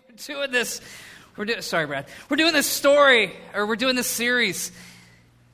[0.08, 0.80] we're doing this.
[1.36, 2.06] We're doing, sorry, Brad.
[2.28, 4.72] We're doing this story, or we're doing this series.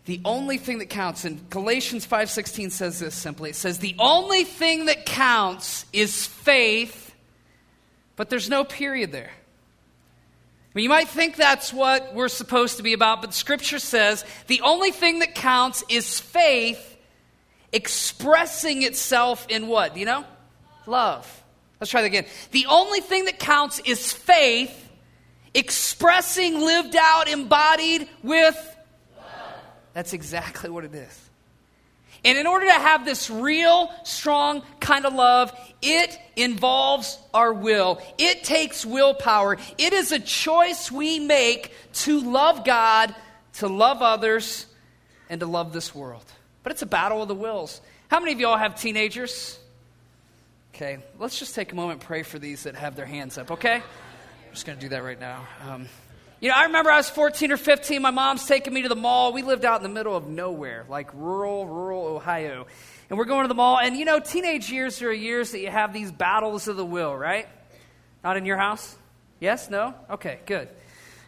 [0.07, 3.51] The only thing that counts, and Galatians 5.16 says this simply.
[3.51, 7.15] It says, the only thing that counts is faith,
[8.15, 9.31] but there's no period there.
[10.75, 14.91] You might think that's what we're supposed to be about, but Scripture says the only
[14.91, 16.99] thing that counts is faith
[17.73, 19.95] expressing itself in what?
[19.95, 20.25] Do you know?
[20.87, 21.45] Love.
[21.81, 22.27] Let's try that again.
[22.53, 24.83] The only thing that counts is faith
[25.57, 28.77] expressing, lived out, embodied with.
[29.95, 31.23] That's exactly what it is.
[32.25, 38.03] And in order to have this real, strong kind of love, it involves our will.
[38.19, 39.59] It takes willpower.
[39.79, 43.15] It is a choice we make to love God,
[43.55, 44.67] to love others,
[45.31, 46.25] and to love this world.
[46.63, 47.81] But it's a battle of the wills.
[48.09, 49.59] How many of y'all have teenagers?
[50.77, 53.51] Okay, let's just take a moment and pray for these that have their hands up,
[53.51, 53.77] okay?
[53.77, 55.49] I'm just going to do that right now.
[55.67, 55.89] Um,
[56.39, 58.03] you know, I remember I was 14 or 15.
[58.03, 59.33] My mom's taking me to the mall.
[59.33, 62.67] We lived out in the middle of nowhere, like rural, rural Ohio.
[63.09, 63.79] And we're going to the mall.
[63.79, 67.17] And, you know, teenage years are years that you have these battles of the will,
[67.17, 67.49] right?
[68.23, 68.97] Not in your house?
[69.41, 69.71] Yes?
[69.71, 69.95] No?
[70.11, 70.69] Okay, good.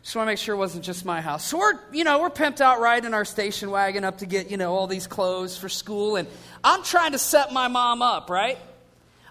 [0.03, 1.47] Just want to make sure it wasn't just my house.
[1.47, 4.59] So we're, you know, we're pimped out riding our station wagon up to get, you
[4.59, 6.17] know, all these clothes for school.
[6.17, 6.29] And
[6.63, 8.59] I'm trying to set my mom up, right?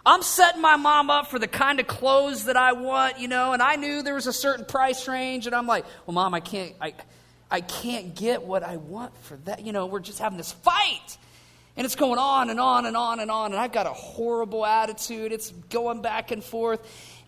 [0.08, 3.52] I'm setting my mom up for the kind of clothes that I want, you know,
[3.52, 6.40] and I knew there was a certain price range, and I'm like, well, mom, I
[6.40, 6.94] can't, I,
[7.52, 9.66] I can't get what I want for that.
[9.66, 11.18] You know, we're just having this fight.
[11.76, 14.66] And it's going on and on and on and on, and I've got a horrible
[14.66, 15.34] attitude.
[15.34, 16.80] It's going back and forth.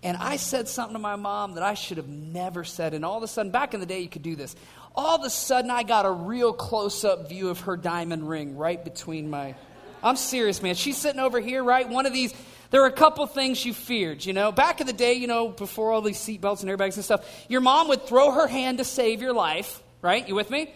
[0.01, 2.93] And I said something to my mom that I should have never said.
[2.93, 4.55] And all of a sudden, back in the day, you could do this.
[4.95, 8.55] All of a sudden, I got a real close up view of her diamond ring
[8.55, 9.55] right between my.
[10.01, 10.75] I'm serious, man.
[10.75, 11.87] She's sitting over here, right?
[11.87, 12.33] One of these
[12.71, 14.51] there were a couple things you feared, you know.
[14.51, 17.61] Back in the day, you know, before all these seatbelts and airbags and stuff, your
[17.61, 20.27] mom would throw her hand to save your life, right?
[20.27, 20.73] You with me?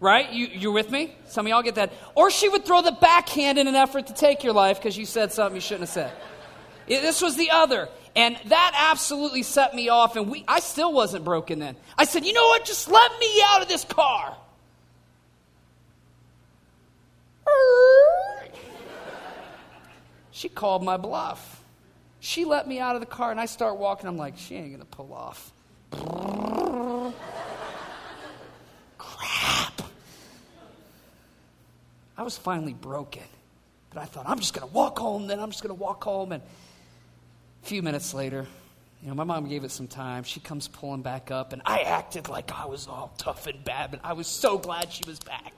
[0.00, 0.32] Right?
[0.32, 1.14] You, you with me?
[1.26, 1.92] Some of y'all get that.
[2.14, 5.06] Or she would throw the backhand in an effort to take your life because you
[5.06, 6.12] said something you shouldn't have said.
[6.86, 7.88] It, this was the other.
[8.16, 10.16] And that absolutely set me off.
[10.16, 11.76] And we, I still wasn't broken then.
[11.96, 12.64] I said, you know what?
[12.64, 14.36] Just let me out of this car.
[20.38, 21.64] She called my bluff.
[22.20, 24.06] She let me out of the car, and I start walking.
[24.06, 25.50] I'm like, she ain't to pull off.
[28.98, 29.82] Crap.
[32.16, 33.24] I was finally broken.
[33.90, 36.30] But I thought, I'm just to walk home, then I'm just to walk home.
[36.30, 38.46] And a few minutes later,
[39.02, 40.22] you know, my mom gave it some time.
[40.22, 43.90] She comes pulling back up, and I acted like I was all tough and bad,
[43.90, 45.52] but I was so glad she was back.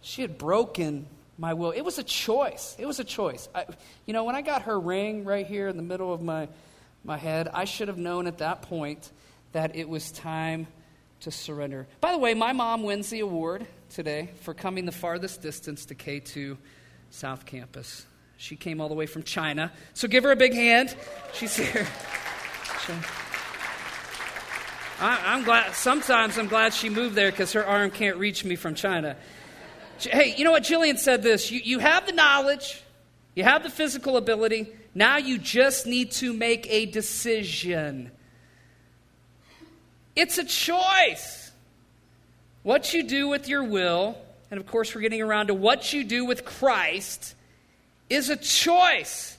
[0.00, 1.06] she had broken
[1.38, 1.70] my will.
[1.70, 2.76] It was a choice.
[2.78, 3.48] It was a choice.
[3.54, 3.66] I,
[4.06, 6.48] you know, when I got her ring right here in the middle of my,
[7.04, 9.10] my head, I should have known at that point
[9.52, 10.66] that it was time
[11.20, 11.86] to surrender.
[12.00, 15.94] By the way, my mom wins the award today for coming the farthest distance to
[15.94, 16.56] K2
[17.10, 18.06] South Campus.
[18.36, 19.72] She came all the way from China.
[19.94, 20.96] So give her a big hand.
[21.32, 21.86] She's here.
[24.98, 25.74] I, am glad.
[25.74, 29.16] Sometimes I'm glad she moved there because her arm can't reach me from China.
[30.04, 30.62] Hey, you know what?
[30.62, 32.82] Jillian said this you, you have the knowledge,
[33.34, 38.10] you have the physical ability, now you just need to make a decision.
[40.14, 41.50] It's a choice.
[42.62, 44.16] What you do with your will,
[44.50, 47.34] and of course, we're getting around to what you do with Christ,
[48.08, 49.36] is a choice.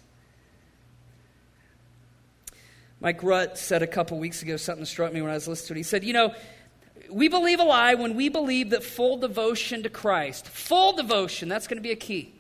[3.00, 5.74] Mike Rutt said a couple weeks ago something struck me when I was listening to
[5.74, 5.78] it.
[5.78, 6.34] He said, You know,
[7.14, 11.68] we believe a lie when we believe that full devotion to Christ, full devotion, that's
[11.68, 12.34] going to be a key.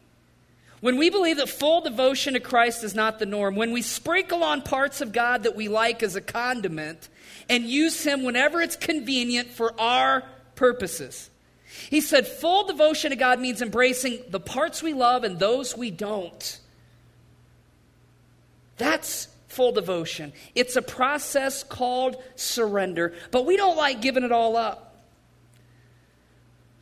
[0.81, 4.43] When we believe that full devotion to Christ is not the norm, when we sprinkle
[4.43, 7.07] on parts of God that we like as a condiment
[7.49, 10.23] and use Him whenever it's convenient for our
[10.55, 11.29] purposes.
[11.89, 15.89] He said, full devotion to God means embracing the parts we love and those we
[15.89, 16.59] don't.
[18.77, 20.33] That's full devotion.
[20.55, 25.03] It's a process called surrender, but we don't like giving it all up.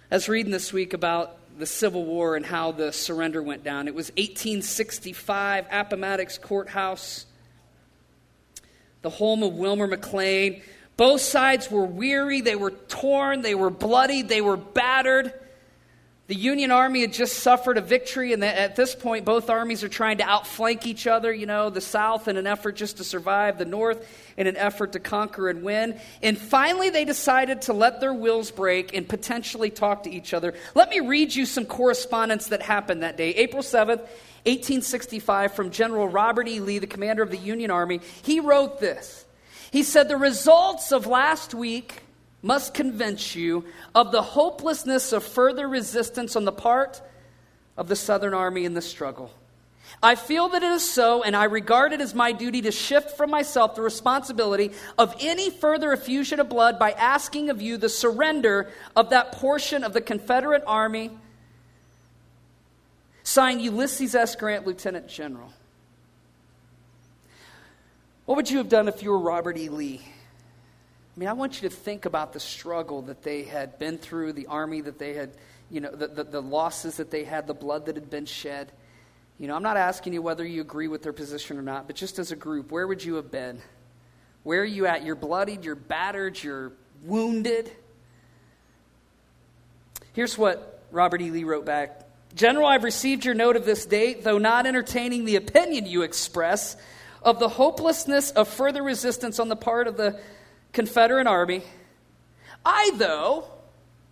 [0.10, 3.88] I was reading this week about the Civil War and how the surrender went down.
[3.88, 7.26] It was 1865, Appomattox Courthouse,
[9.02, 10.62] the home of Wilmer McLean.
[10.98, 15.34] Both sides were weary, they were torn, they were bloody, they were battered.
[16.32, 19.90] The Union Army had just suffered a victory, and at this point, both armies are
[19.90, 21.34] trying to outflank each other.
[21.34, 24.08] You know, the South in an effort just to survive, the North
[24.38, 26.00] in an effort to conquer and win.
[26.24, 30.54] And finally, they decided to let their wills break and potentially talk to each other.
[30.74, 33.32] Let me read you some correspondence that happened that day.
[33.32, 34.00] April 7th,
[34.46, 36.62] 1865, from General Robert E.
[36.62, 38.00] Lee, the commander of the Union Army.
[38.22, 39.26] He wrote this.
[39.70, 42.04] He said, The results of last week
[42.42, 47.02] must convince you of the hopelessness of further resistance on the part
[47.78, 49.32] of the Southern Army in the struggle.
[50.02, 53.18] I feel that it is so, and I regard it as my duty to shift
[53.18, 57.90] from myself the responsibility of any further effusion of blood by asking of you the
[57.90, 61.12] surrender of that portion of the Confederate Army.
[63.24, 64.36] Signed Ulysses S.
[64.36, 65.54] Grant, Lieutenant General.
[68.26, 69.70] What would you have done if you were Robert E.
[69.70, 70.02] Lee?
[71.16, 74.34] I mean, I want you to think about the struggle that they had been through,
[74.34, 75.32] the army that they had,
[75.70, 78.72] you know, the, the, the, losses that they had, the blood that had been shed.
[79.38, 81.98] You know, I'm not asking you whether you agree with their position or not, but
[81.98, 83.62] just as a group, where would you have been?
[84.44, 85.04] Where are you at?
[85.04, 86.72] You're bloodied, you're battered, you're
[87.04, 87.70] wounded.
[90.14, 91.30] Here's what Robert E.
[91.30, 95.36] Lee wrote back General, I've received your note of this date, though not entertaining the
[95.36, 96.78] opinion you express
[97.22, 100.20] of the hopelessness of further resistance on the part of the
[100.74, 101.64] Confederate army.
[102.66, 103.48] I, though,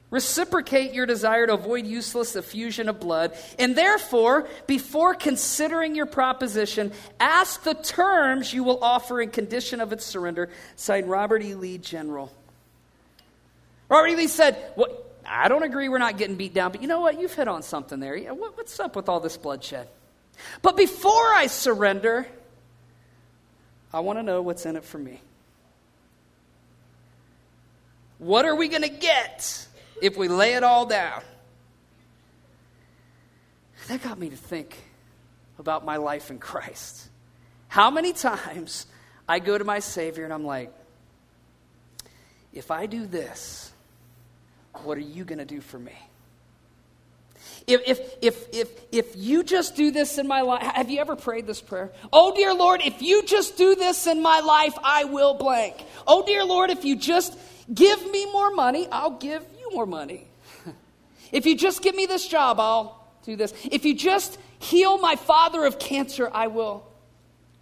[0.09, 6.91] reciprocate your desire to avoid useless effusion of blood, and therefore, before considering your proposition,
[7.19, 10.49] ask the terms you will offer in condition of its surrender.
[10.75, 11.53] Signed Robert E.
[11.53, 12.33] Lee, General.
[13.87, 14.15] Robert E.
[14.15, 14.89] Lee said, well,
[15.25, 17.21] I don't agree we're not getting beat down, but you know what?
[17.21, 18.17] You've hit on something there.
[18.33, 19.87] What's up with all this bloodshed?
[20.63, 22.25] But before I surrender,
[23.93, 25.21] I want to know what's in it for me.
[28.19, 29.67] What are we going to get
[30.01, 31.21] if we lay it all down?
[33.87, 34.77] That got me to think
[35.57, 37.09] about my life in Christ.
[37.69, 38.85] How many times
[39.27, 40.71] I go to my Savior and I'm like,
[42.53, 43.71] if I do this,
[44.83, 45.95] what are you going to do for me?
[47.67, 51.15] If, if, if, if, if you just do this in my life, have you ever
[51.15, 51.91] prayed this prayer?
[52.11, 55.75] Oh, dear Lord, if you just do this in my life, I will blank.
[56.07, 57.37] Oh, dear Lord, if you just
[57.73, 60.27] Give me more money, I'll give you more money.
[61.31, 63.53] if you just give me this job, I'll do this.
[63.71, 66.85] If you just heal my father of cancer, I will.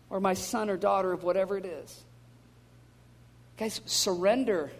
[0.10, 2.04] Or my son or daughter of whatever it is.
[3.58, 4.72] Guys, surrender,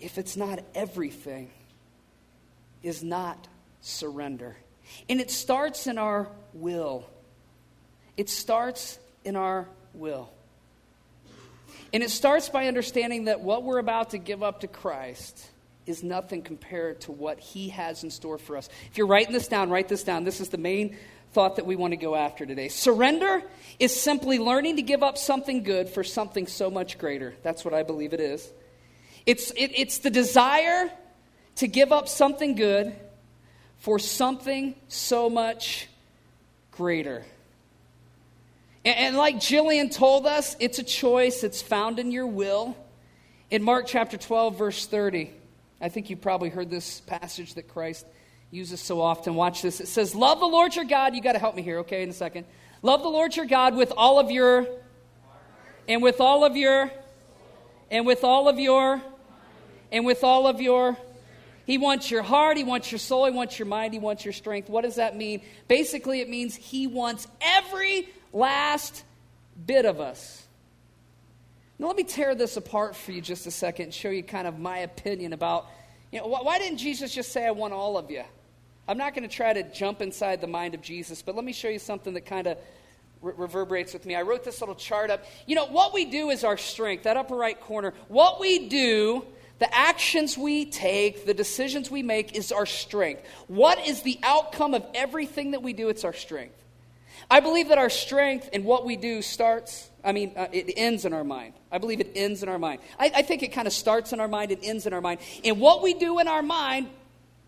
[0.00, 1.50] if it's not everything,
[2.82, 3.46] is not
[3.80, 4.56] surrender.
[5.08, 7.08] And it starts in our will.
[8.16, 10.30] It starts in our will.
[11.96, 15.48] And it starts by understanding that what we're about to give up to Christ
[15.86, 18.68] is nothing compared to what he has in store for us.
[18.90, 20.24] If you're writing this down, write this down.
[20.24, 20.98] This is the main
[21.32, 22.68] thought that we want to go after today.
[22.68, 23.42] Surrender
[23.78, 27.34] is simply learning to give up something good for something so much greater.
[27.42, 28.46] That's what I believe it is.
[29.24, 30.90] It's, it, it's the desire
[31.54, 32.94] to give up something good
[33.78, 35.88] for something so much
[36.72, 37.24] greater.
[38.86, 42.76] And, and like Jillian told us, it's a choice, it's found in your will.
[43.50, 45.32] In Mark chapter 12, verse 30,
[45.80, 48.06] I think you probably heard this passage that Christ
[48.50, 49.34] uses so often.
[49.34, 49.80] Watch this.
[49.80, 51.14] It says, Love the Lord your God.
[51.14, 52.46] You got to help me here, okay, in a second.
[52.80, 54.66] Love the Lord your God with all of your,
[55.88, 56.90] and with all of your,
[57.90, 59.02] and with all of your,
[59.90, 60.96] and with all of your.
[61.66, 64.32] He wants your heart, he wants your soul, he wants your mind, he wants your
[64.32, 64.70] strength.
[64.70, 65.42] What does that mean?
[65.66, 69.02] Basically, it means he wants every last
[69.66, 70.46] bit of us.
[71.78, 74.46] Now, let me tear this apart for you just a second and show you kind
[74.46, 75.66] of my opinion about,
[76.12, 78.22] you know, why didn't Jesus just say, I want all of you?
[78.88, 81.52] I'm not going to try to jump inside the mind of Jesus, but let me
[81.52, 82.58] show you something that kind of
[83.20, 84.14] re- reverberates with me.
[84.14, 85.24] I wrote this little chart up.
[85.46, 87.92] You know, what we do is our strength, that upper right corner.
[88.06, 89.26] What we do,
[89.58, 93.22] the actions we take, the decisions we make is our strength.
[93.48, 95.88] What is the outcome of everything that we do?
[95.88, 96.54] It's our strength.
[97.30, 101.04] I believe that our strength in what we do starts, I mean, uh, it ends
[101.04, 101.54] in our mind.
[101.72, 102.80] I believe it ends in our mind.
[102.98, 105.20] I, I think it kind of starts in our mind and ends in our mind.
[105.44, 106.88] And what we do in our mind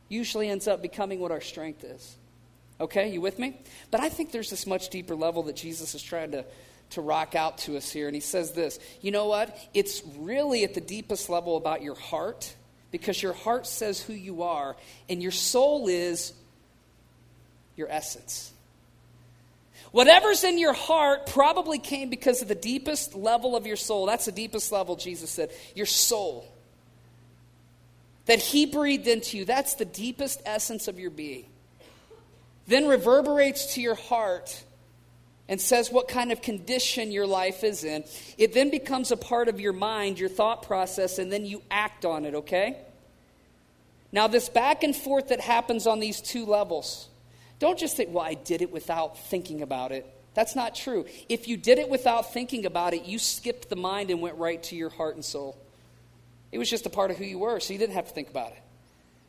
[0.08, 2.16] usually ends up becoming what our strength is.
[2.80, 3.60] Okay, you with me?
[3.90, 6.44] But I think there's this much deeper level that Jesus is trying to,
[6.90, 8.06] to rock out to us here.
[8.06, 9.56] And he says this You know what?
[9.74, 12.54] It's really at the deepest level about your heart
[12.90, 14.76] because your heart says who you are,
[15.08, 16.32] and your soul is
[17.76, 18.52] your essence.
[19.90, 24.06] Whatever's in your heart probably came because of the deepest level of your soul.
[24.06, 25.50] That's the deepest level, Jesus said.
[25.74, 26.46] Your soul.
[28.26, 29.44] that He breathed into you.
[29.46, 31.46] That's the deepest essence of your being.
[32.66, 34.62] Then reverberates to your heart
[35.48, 38.04] and says what kind of condition your life is in.
[38.36, 42.04] It then becomes a part of your mind, your thought process, and then you act
[42.04, 42.76] on it, okay?
[44.12, 47.08] Now, this back and forth that happens on these two levels,
[47.58, 50.06] don't just think, well, I did it without thinking about it.
[50.34, 51.06] That's not true.
[51.28, 54.62] If you did it without thinking about it, you skipped the mind and went right
[54.64, 55.58] to your heart and soul.
[56.52, 58.30] It was just a part of who you were, so you didn't have to think
[58.30, 58.62] about it.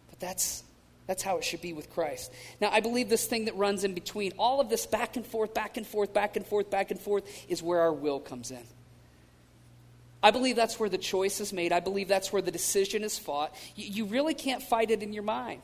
[0.10, 0.64] But that's
[1.10, 2.32] that's how it should be with Christ.
[2.62, 5.56] Now, I believe this thing that runs in between, all of this back and forth,
[5.56, 8.62] back and forth, back and forth, back and forth, is where our will comes in.
[10.22, 11.74] I believe that's where the choice is made.
[11.74, 13.56] I believe that's where the decision is fought.
[13.76, 15.64] You, you really can't fight it in your mind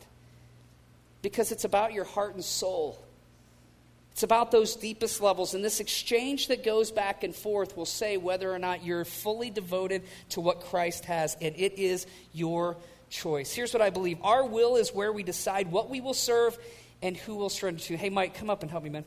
[1.22, 3.00] because it's about your heart and soul.
[4.14, 5.54] It's about those deepest levels.
[5.54, 9.52] And this exchange that goes back and forth will say whether or not you're fully
[9.52, 12.78] devoted to what Christ has, and it is your
[13.10, 13.54] choice.
[13.54, 16.58] Here's what I believe our will is where we decide what we will serve
[17.02, 17.98] and who we'll surrender to.
[17.98, 19.06] Hey, Mike, come up and help me, man.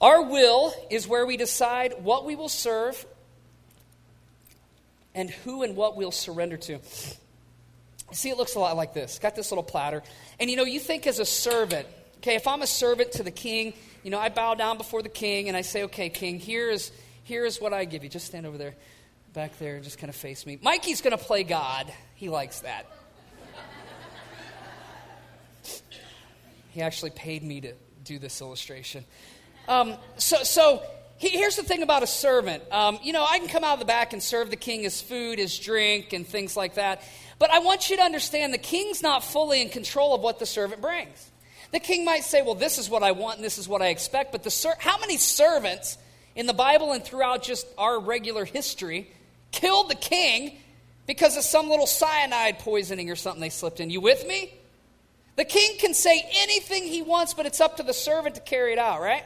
[0.00, 3.06] Our will is where we decide what we will serve
[5.14, 6.80] and who and what we'll surrender to.
[8.12, 9.18] See, it looks a lot like this.
[9.18, 10.02] Got this little platter.
[10.40, 11.86] And you know, you think as a servant,
[12.18, 15.08] okay, if I'm a servant to the king, you know, I bow down before the
[15.08, 16.90] king and I say, okay, king, here is,
[17.22, 18.10] here is what I give you.
[18.10, 18.74] Just stand over there
[19.32, 20.58] back there just kind of face me.
[20.62, 21.90] Mikey's going to play God.
[22.14, 22.86] He likes that.
[26.70, 27.72] he actually paid me to
[28.04, 29.04] do this illustration.
[29.68, 30.82] Um, so, so
[31.16, 32.62] he, here's the thing about a servant.
[32.70, 35.00] Um, you know, I can come out of the back and serve the king his
[35.00, 37.02] food, his drink, and things like that.
[37.38, 40.46] But I want you to understand the king's not fully in control of what the
[40.46, 41.30] servant brings.
[41.72, 43.88] The king might say, "Well, this is what I want and this is what I
[43.88, 45.96] expect." But the ser- how many servants
[46.34, 49.10] in the Bible and throughout just our regular history
[49.52, 50.58] killed the king
[51.06, 53.90] because of some little cyanide poisoning or something they slipped in.
[53.90, 54.52] You with me?
[55.36, 58.72] The king can say anything he wants, but it's up to the servant to carry
[58.72, 59.24] it out, right?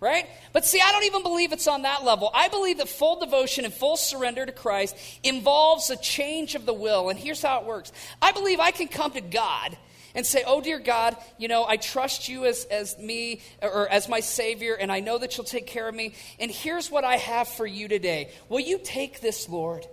[0.00, 0.26] Right?
[0.52, 2.30] But see, I don't even believe it's on that level.
[2.34, 6.74] I believe that full devotion and full surrender to Christ involves a change of the
[6.74, 7.08] will.
[7.08, 9.76] And here's how it works I believe I can come to God
[10.14, 14.08] and say, Oh, dear God, you know, I trust you as, as me or as
[14.08, 16.14] my Savior, and I know that you'll take care of me.
[16.38, 18.30] And here's what I have for you today.
[18.48, 19.86] Will you take this, Lord,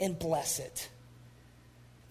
[0.00, 0.88] and bless it?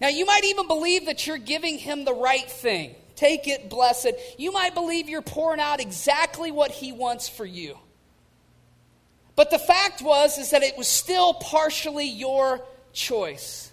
[0.00, 2.94] Now, you might even believe that you're giving him the right thing.
[3.14, 4.20] Take it, bless it.
[4.36, 7.78] You might believe you're pouring out exactly what he wants for you.
[9.36, 12.60] But the fact was is that it was still partially your
[12.92, 13.70] choice.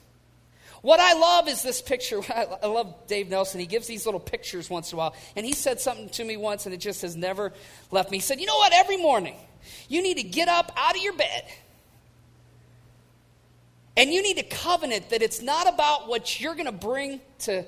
[0.84, 2.20] What I love is this picture.
[2.30, 3.62] I love Dave Nelson.
[3.62, 5.16] He gives these little pictures once in a while.
[5.36, 7.54] And he said something to me once, and it just has never
[7.90, 8.18] left me.
[8.18, 8.74] He said, You know what?
[8.74, 9.38] Every morning,
[9.88, 11.46] you need to get up out of your bed.
[13.96, 17.64] And you need to covenant that it's not about what you're going to bring to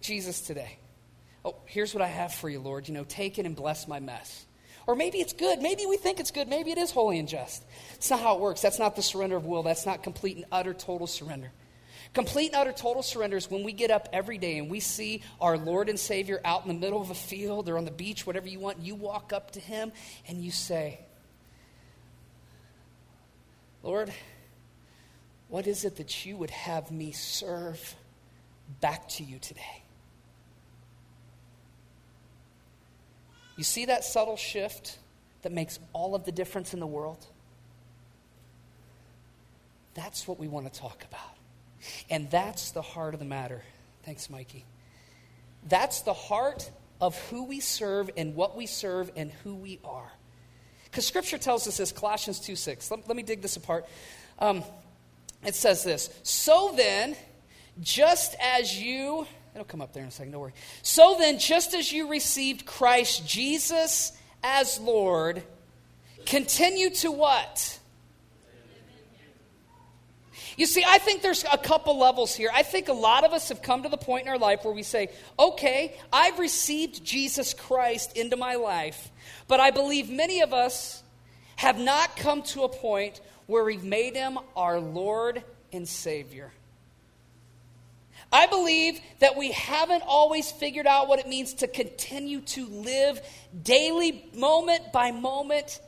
[0.00, 0.78] Jesus today.
[1.44, 2.86] Oh, here's what I have for you, Lord.
[2.86, 4.46] You know, take it and bless my mess.
[4.86, 5.60] Or maybe it's good.
[5.60, 6.46] Maybe we think it's good.
[6.46, 7.64] Maybe it is holy and just.
[7.94, 8.60] It's not how it works.
[8.60, 9.64] That's not the surrender of will.
[9.64, 11.50] That's not complete and utter total surrender.
[12.14, 15.20] Complete and utter total surrender is when we get up every day and we see
[15.40, 18.24] our Lord and Savior out in the middle of a field or on the beach,
[18.24, 18.78] whatever you want.
[18.80, 19.90] You walk up to Him
[20.28, 21.00] and you say,
[23.82, 24.14] Lord,
[25.48, 27.96] what is it that you would have me serve
[28.80, 29.82] back to you today?
[33.56, 34.98] You see that subtle shift
[35.42, 37.26] that makes all of the difference in the world?
[39.94, 41.33] That's what we want to talk about.
[42.10, 43.62] And that's the heart of the matter.
[44.04, 44.64] Thanks, Mikey.
[45.68, 50.12] That's the heart of who we serve and what we serve and who we are.
[50.84, 52.90] Because Scripture tells us this, Colossians 2 6.
[52.90, 53.86] Let, let me dig this apart.
[54.38, 54.62] Um,
[55.44, 57.16] it says this So then,
[57.80, 60.54] just as you, it'll come up there in a second, don't worry.
[60.82, 64.12] So then, just as you received Christ Jesus
[64.42, 65.42] as Lord,
[66.26, 67.78] continue to what?
[70.56, 72.50] You see, I think there's a couple levels here.
[72.54, 74.74] I think a lot of us have come to the point in our life where
[74.74, 75.08] we say,
[75.38, 79.10] okay, I've received Jesus Christ into my life,
[79.48, 81.02] but I believe many of us
[81.56, 85.42] have not come to a point where we've made him our Lord
[85.72, 86.52] and Savior.
[88.32, 93.20] I believe that we haven't always figured out what it means to continue to live
[93.62, 95.80] daily, moment by moment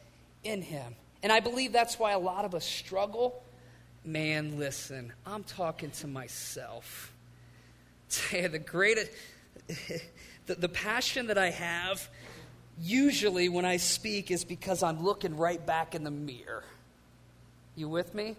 [0.44, 0.94] in Him.
[1.24, 3.42] And I believe that's why a lot of us struggle
[4.06, 7.12] man, listen, I'm talking to myself.
[8.30, 9.10] the greatest,
[10.46, 12.08] the, the passion that I have
[12.80, 16.62] usually when I speak is because I'm looking right back in the mirror.
[17.74, 18.36] You with me?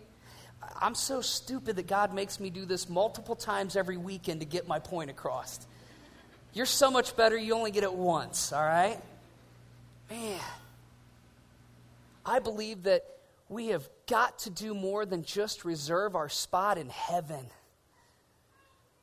[0.81, 4.67] I'm so stupid that God makes me do this multiple times every weekend to get
[4.67, 5.65] my point across.
[6.53, 8.99] You're so much better, you only get it once, all right?
[10.09, 10.39] Man,
[12.25, 13.16] I believe that
[13.49, 17.45] we have got to do more than just reserve our spot in heaven.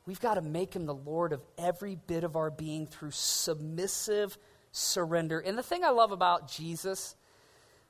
[0.05, 4.37] We've got to make him the Lord of every bit of our being through submissive
[4.71, 5.39] surrender.
[5.39, 7.15] And the thing I love about Jesus,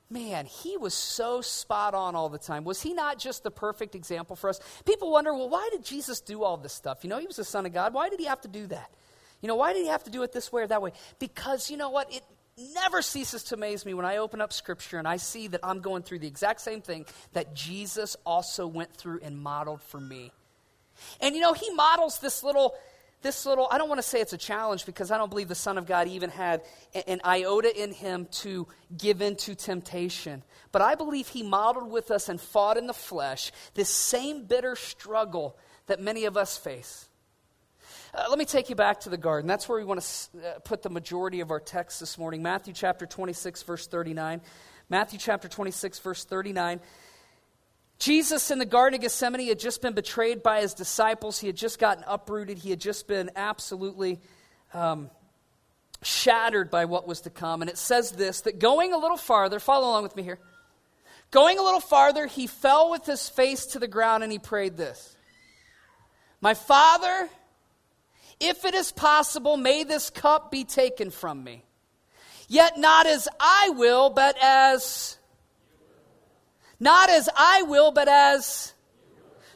[0.08, 2.64] man, he was so spot on all the time.
[2.64, 4.60] Was he not just the perfect example for us?
[4.86, 7.04] People wonder, well, why did Jesus do all this stuff?
[7.04, 7.92] You know, he was the Son of God.
[7.92, 8.90] Why did he have to do that?
[9.42, 10.92] You know, why did he have to do it this way or that way?
[11.18, 12.10] Because, you know what?
[12.10, 12.22] It
[12.58, 15.80] never ceases to amaze me when I open up Scripture and I see that I'm
[15.80, 20.32] going through the exact same thing that Jesus also went through and modeled for me.
[21.20, 22.74] And you know, he models this little,
[23.20, 25.54] this little, I don't want to say it's a challenge because I don't believe the
[25.54, 26.62] Son of God even had
[27.06, 30.42] an iota in him to give in to temptation.
[30.72, 34.76] But I believe he modeled with us and fought in the flesh this same bitter
[34.76, 35.58] struggle
[35.88, 37.08] that many of us face.
[38.16, 39.46] Uh, let me take you back to the garden.
[39.46, 42.42] That's where we want to uh, put the majority of our text this morning.
[42.42, 44.40] Matthew chapter 26, verse 39.
[44.88, 46.80] Matthew chapter 26, verse 39.
[47.98, 51.38] Jesus in the Garden of Gethsemane had just been betrayed by his disciples.
[51.38, 52.56] He had just gotten uprooted.
[52.56, 54.20] He had just been absolutely
[54.72, 55.10] um,
[56.02, 57.60] shattered by what was to come.
[57.60, 60.38] And it says this that going a little farther, follow along with me here.
[61.32, 64.78] Going a little farther, he fell with his face to the ground and he prayed
[64.78, 65.14] this
[66.40, 67.28] My Father,
[68.40, 71.64] if it is possible, may this cup be taken from me.
[72.48, 75.18] Yet not as I will, but as.
[76.78, 78.74] Not as I will, but as.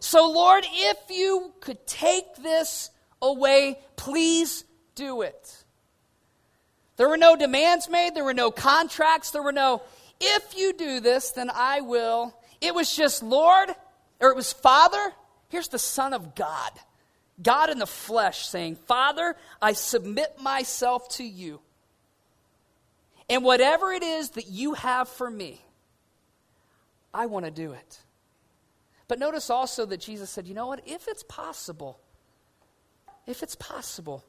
[0.01, 5.65] So, Lord, if you could take this away, please do it.
[6.97, 9.83] There were no demands made, there were no contracts, there were no,
[10.21, 12.35] if you do this, then I will.
[12.61, 13.71] It was just, Lord,
[14.21, 15.13] or it was Father,
[15.49, 16.73] here's the Son of God
[17.43, 21.61] God in the flesh saying, Father, I submit myself to you.
[23.29, 25.61] And whatever it is that you have for me,
[27.15, 28.01] I want to do it.
[29.09, 30.83] But notice also that Jesus said, you know what?
[30.87, 31.99] If it's possible,
[33.27, 34.25] if it's possible,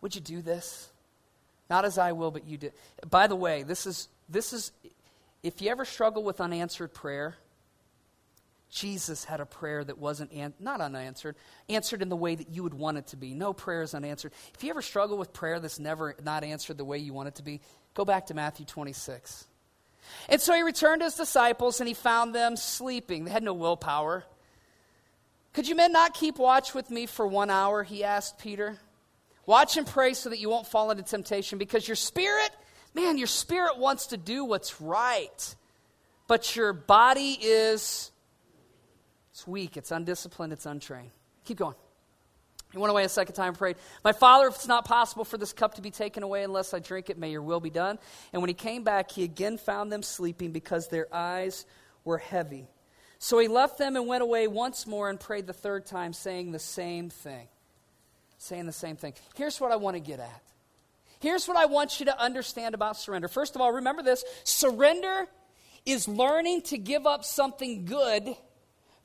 [0.00, 0.90] would you do this?
[1.68, 2.70] Not as I will, but you do.
[3.10, 4.72] By the way, this is, this is,
[5.42, 7.36] if you ever struggle with unanswered prayer,
[8.70, 11.36] Jesus had a prayer that wasn't an, not unanswered,
[11.68, 13.32] answered in the way that you would want it to be.
[13.32, 14.32] No prayer is unanswered.
[14.54, 17.36] If you ever struggle with prayer that's never not answered the way you want it
[17.36, 17.60] to be,
[17.94, 19.46] go back to Matthew 26.
[20.28, 23.24] And so he returned to his disciples and he found them sleeping.
[23.24, 24.24] They had no willpower.
[25.54, 27.82] Could you men not keep watch with me for one hour?
[27.82, 28.78] He asked Peter.
[29.46, 32.50] Watch and pray so that you won't fall into temptation because your spirit,
[32.94, 35.54] man, your spirit wants to do what's right,
[36.26, 38.10] but your body is
[39.38, 41.12] it's weak, it's undisciplined, it's untrained.
[41.44, 41.76] Keep going.
[42.72, 45.38] He went away a second time and prayed, My father, if it's not possible for
[45.38, 48.00] this cup to be taken away unless I drink it, may your will be done.
[48.32, 51.66] And when he came back, he again found them sleeping because their eyes
[52.04, 52.66] were heavy.
[53.20, 56.50] So he left them and went away once more and prayed the third time, saying
[56.50, 57.46] the same thing.
[58.38, 59.14] Saying the same thing.
[59.36, 60.42] Here's what I want to get at.
[61.20, 63.28] Here's what I want you to understand about surrender.
[63.28, 65.28] First of all, remember this surrender
[65.86, 68.36] is learning to give up something good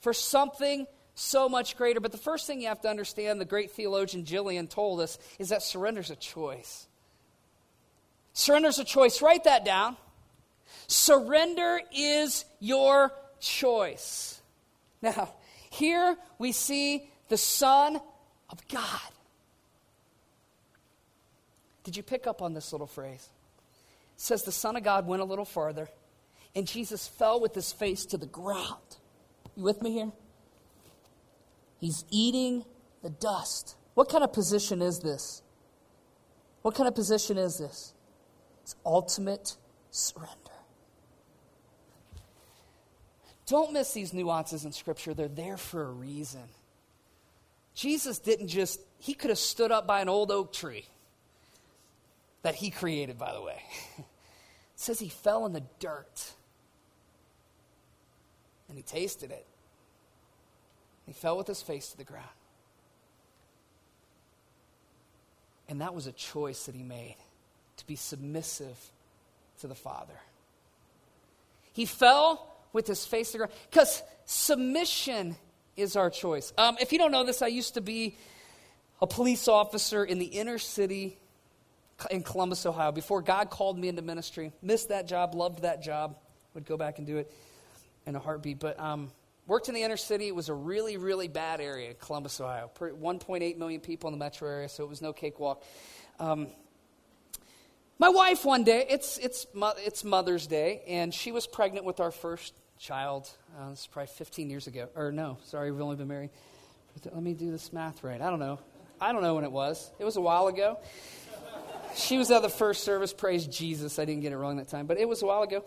[0.04, 0.86] for something
[1.16, 2.02] so much greater.
[2.02, 5.50] But the first thing you have to understand, the great theologian Jillian told us, is
[5.50, 6.88] that surrender is a choice.
[8.34, 9.22] Surrender is a choice.
[9.22, 9.96] Write that down.
[10.88, 14.42] Surrender is your choice.
[15.02, 15.34] Now,
[15.70, 18.02] here we see the Son
[18.50, 19.00] of God.
[21.86, 23.30] Did you pick up on this little phrase?
[24.16, 25.88] It says the Son of God went a little farther,
[26.56, 28.98] and Jesus fell with his face to the ground.
[29.56, 30.12] You with me here?
[31.80, 32.66] He's eating
[33.02, 33.76] the dust.
[33.94, 35.44] What kind of position is this?
[36.62, 37.94] What kind of position is this?
[38.64, 39.58] It's ultimate
[39.92, 40.38] surrender.
[43.46, 45.14] Don't miss these nuances in Scripture.
[45.14, 46.44] They're there for a reason.
[47.76, 50.86] Jesus didn't just, he could have stood up by an old oak tree
[52.44, 53.62] that he created, by the way.
[53.98, 54.06] it
[54.76, 56.32] says he fell in the dirt
[58.74, 59.46] and he tasted it.
[61.06, 62.26] He fell with his face to the ground.
[65.70, 67.18] And that was a choice that he made
[67.78, 68.76] to be submissive
[69.60, 70.20] to the Father.
[71.74, 75.36] He fell with his face to the ground because submission
[75.78, 76.52] is our choice.
[76.58, 78.18] Um, if you don't know this, I used to be
[79.04, 81.20] a police officer in the inner city
[82.10, 84.52] in Columbus, Ohio, before God called me into ministry.
[84.64, 86.18] Missed that job, loved that job,
[86.56, 87.32] would go back and do it
[88.06, 88.60] in a heartbeat.
[88.60, 89.12] But um,
[89.48, 90.28] worked in the inner city.
[90.28, 92.70] It was a really, really bad area, Columbus, Ohio.
[92.80, 95.64] 1.8 million people in the metro area, so it was no cakewalk.
[96.20, 96.48] Um,
[98.00, 102.12] my wife, one day, it's, it's, it's Mother's Day, and she was pregnant with our
[102.12, 103.30] first child.
[103.58, 104.90] Uh, this is probably 15 years ago.
[104.96, 106.32] Or no, sorry, we've only been married.
[107.06, 108.22] Let me do this math right.
[108.22, 108.60] I don't know.
[109.00, 109.92] I don't know when it was.
[110.00, 110.80] It was a while ago.
[111.96, 113.14] She was at the first service.
[113.14, 114.00] Praise Jesus.
[114.00, 115.64] I didn't get it wrong that time, but it was a while ago.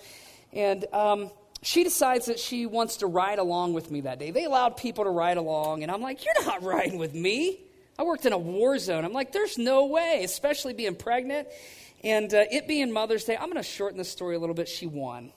[0.53, 1.31] And um,
[1.67, 4.31] she decides that she wants to ride along with me that day.
[4.31, 7.59] They allowed people to ride along, and I'm like, You're not riding with me.
[7.99, 9.05] I worked in a war zone.
[9.05, 11.49] I'm like, There's no way, especially being pregnant.
[12.05, 14.69] And uh, it being Mother's Day, I'm going to shorten this story a little bit.
[14.69, 15.33] She won.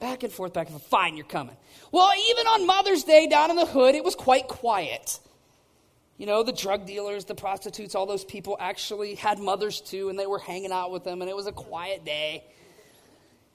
[0.00, 0.88] Back and forth, back and forth.
[0.88, 1.56] Fine, you're coming.
[1.92, 5.20] Well, even on Mother's Day down in the hood, it was quite quiet.
[6.16, 10.18] You know, the drug dealers, the prostitutes, all those people actually had mothers too, and
[10.18, 12.44] they were hanging out with them, and it was a quiet day.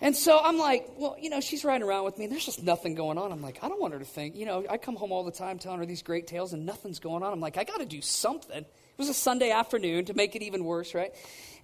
[0.02, 2.64] And so I'm like, well, you know, she's riding around with me, and there's just
[2.64, 3.34] nothing going on.
[3.34, 5.32] I'm like, I don't want her to think, you know, I come home all the
[5.32, 7.34] time telling her these great tales, and nothing's going on.
[7.34, 8.60] I'm like, I got to do something.
[8.60, 11.14] It was a Sunday afternoon to make it even worse, right?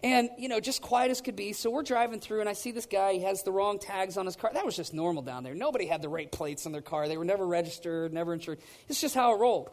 [0.03, 1.53] And, you know, just quiet as could be.
[1.53, 3.13] So we're driving through, and I see this guy.
[3.13, 4.51] He has the wrong tags on his car.
[4.53, 5.55] That was just normal down there.
[5.55, 7.07] Nobody had the right plates on their car.
[7.07, 8.59] They were never registered, never insured.
[8.89, 9.69] It's just how it rolled.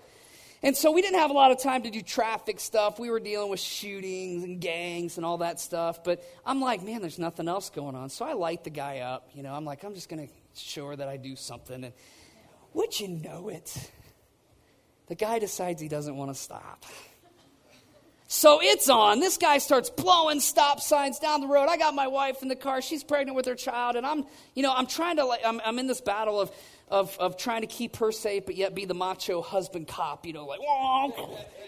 [0.64, 3.01] And so we didn't have a lot of time to do traffic stuff.
[3.01, 6.05] We were dealing with shootings and gangs and all that stuff.
[6.05, 8.11] But I'm like, man, there's nothing else going on.
[8.11, 9.29] So I light the guy up.
[9.35, 11.83] You know, I'm like, I'm just going to show her that I do something.
[11.83, 11.92] And
[12.75, 13.90] would you know it?
[15.09, 16.87] The guy decides he doesn't want to stop.
[18.29, 19.20] So it's on.
[19.20, 21.66] This guy starts blowing stop signs down the road.
[21.68, 22.81] I got my wife in the car.
[22.81, 23.96] She's pregnant with her child.
[23.96, 26.51] And I'm, you know, I'm trying to, like, I'm, I'm in this battle of,
[26.93, 30.35] of, of trying to keep her safe, but yet be the macho husband cop, you
[30.35, 30.61] know, like,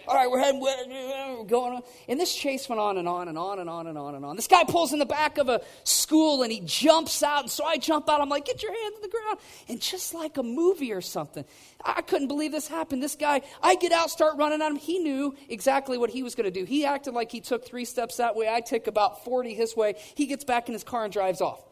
[0.07, 1.83] all right, we're heading, we're going on.
[2.09, 4.37] And this chase went on and on and on and on and on and on.
[4.37, 7.41] This guy pulls in the back of a school and he jumps out.
[7.41, 8.21] And so I jump out.
[8.21, 9.39] I'm like, get your hands on the ground.
[9.67, 11.47] And just like a movie or something,
[11.83, 13.03] I couldn't believe this happened.
[13.03, 14.77] This guy, I get out, start running at him.
[14.77, 16.67] He knew exactly what he was going to do.
[16.67, 18.47] He acted like he took three steps that way.
[18.47, 19.95] I took about 40 his way.
[20.15, 21.65] He gets back in his car and drives off.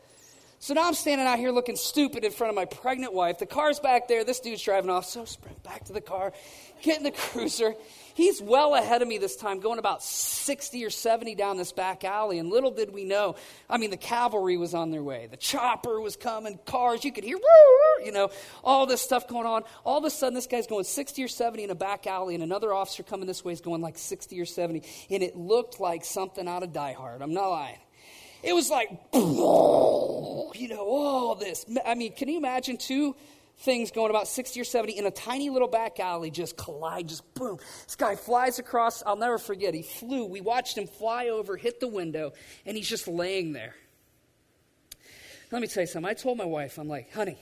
[0.62, 3.40] So now I'm standing out here looking stupid in front of my pregnant wife.
[3.40, 4.22] The car's back there.
[4.22, 5.06] This dude's driving off.
[5.06, 6.32] So sprint back to the car,
[6.82, 7.74] get in the cruiser.
[8.14, 12.04] He's well ahead of me this time, going about 60 or 70 down this back
[12.04, 12.38] alley.
[12.38, 13.34] And little did we know,
[13.68, 15.26] I mean, the cavalry was on their way.
[15.28, 17.40] The chopper was coming, cars, you could hear,
[18.04, 18.30] you know,
[18.62, 19.64] all this stuff going on.
[19.82, 22.44] All of a sudden, this guy's going 60 or 70 in a back alley, and
[22.44, 24.84] another officer coming this way is going like 60 or 70.
[25.10, 27.20] And it looked like something out of Die Hard.
[27.20, 27.78] I'm not lying.
[28.42, 31.64] It was like, you know, all this.
[31.84, 33.14] I mean, can you imagine two
[33.58, 37.34] things going about 60 or 70 in a tiny little back alley just collide, just
[37.34, 37.58] boom.
[37.84, 39.02] This guy flies across.
[39.04, 39.74] I'll never forget.
[39.74, 40.24] He flew.
[40.26, 42.32] We watched him fly over, hit the window,
[42.66, 43.74] and he's just laying there.
[45.50, 46.10] Let me tell you something.
[46.10, 47.38] I told my wife, I'm like, honey,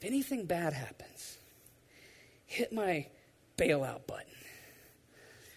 [0.00, 1.36] if anything bad happens,
[2.46, 3.06] hit my
[3.56, 4.26] bailout button.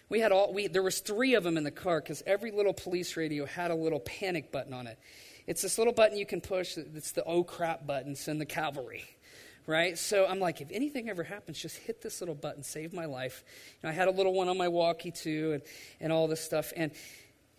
[0.08, 2.72] We had all we there was three of them in the car because every little
[2.72, 4.98] police radio had a little panic button on it.
[5.46, 6.76] It's this little button you can push.
[6.76, 8.14] It's the oh crap button.
[8.14, 9.04] Send the cavalry
[9.66, 9.98] right?
[9.98, 13.44] So I'm like, if anything ever happens, just hit this little button, save my life.
[13.84, 15.62] I had a little one on my walkie too, and,
[16.00, 16.72] and all this stuff.
[16.76, 16.92] And,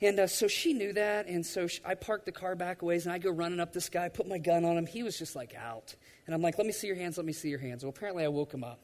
[0.02, 2.86] and uh, so she knew that, and so she, I parked the car back a
[2.86, 4.86] ways, and I go running up this guy, put my gun on him.
[4.86, 5.96] He was just like out.
[6.26, 7.84] And I'm like, let me see your hands, let me see your hands.
[7.84, 8.80] Well, apparently I woke him up.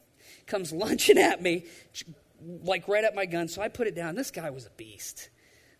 [0.46, 1.64] Comes lunging at me,
[2.64, 3.48] like right at my gun.
[3.48, 4.14] So I put it down.
[4.14, 5.30] This guy was a beast.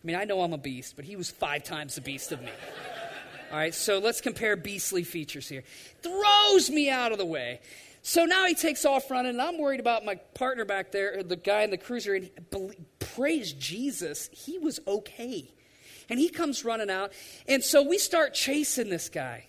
[0.03, 2.41] I mean, I know I'm a beast, but he was five times the beast of
[2.41, 2.51] me.
[3.51, 5.63] All right, so let's compare beastly features here.
[6.01, 7.61] Throws me out of the way.
[8.01, 11.35] So now he takes off running, and I'm worried about my partner back there, the
[11.35, 15.51] guy in the cruiser, and he, praise Jesus, he was okay.
[16.07, 17.13] And he comes running out,
[17.47, 19.45] and so we start chasing this guy.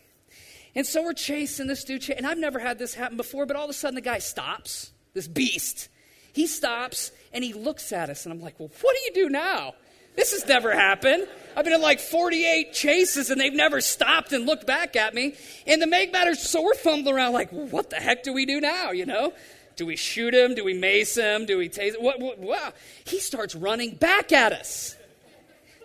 [0.74, 3.64] And so we're chasing this dude, and I've never had this happen before, but all
[3.64, 5.88] of a sudden the guy stops, this beast.
[6.36, 9.30] He stops and he looks at us, and I'm like, well, what do you do
[9.30, 9.72] now?
[10.16, 11.26] This has never happened.
[11.56, 15.34] I've been in like 48 chases and they've never stopped and looked back at me.
[15.66, 18.60] And the make matters, so we're fumbling around like, what the heck do we do
[18.60, 19.32] now, you know?
[19.76, 20.54] Do we shoot him?
[20.54, 21.46] Do we mace him?
[21.46, 22.02] Do we tase him?
[22.02, 22.74] What, what, wow.
[23.06, 24.94] He starts running back at us.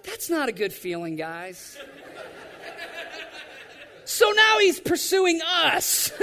[0.04, 1.78] That's not a good feeling, guys.
[4.04, 6.12] So now he's pursuing us.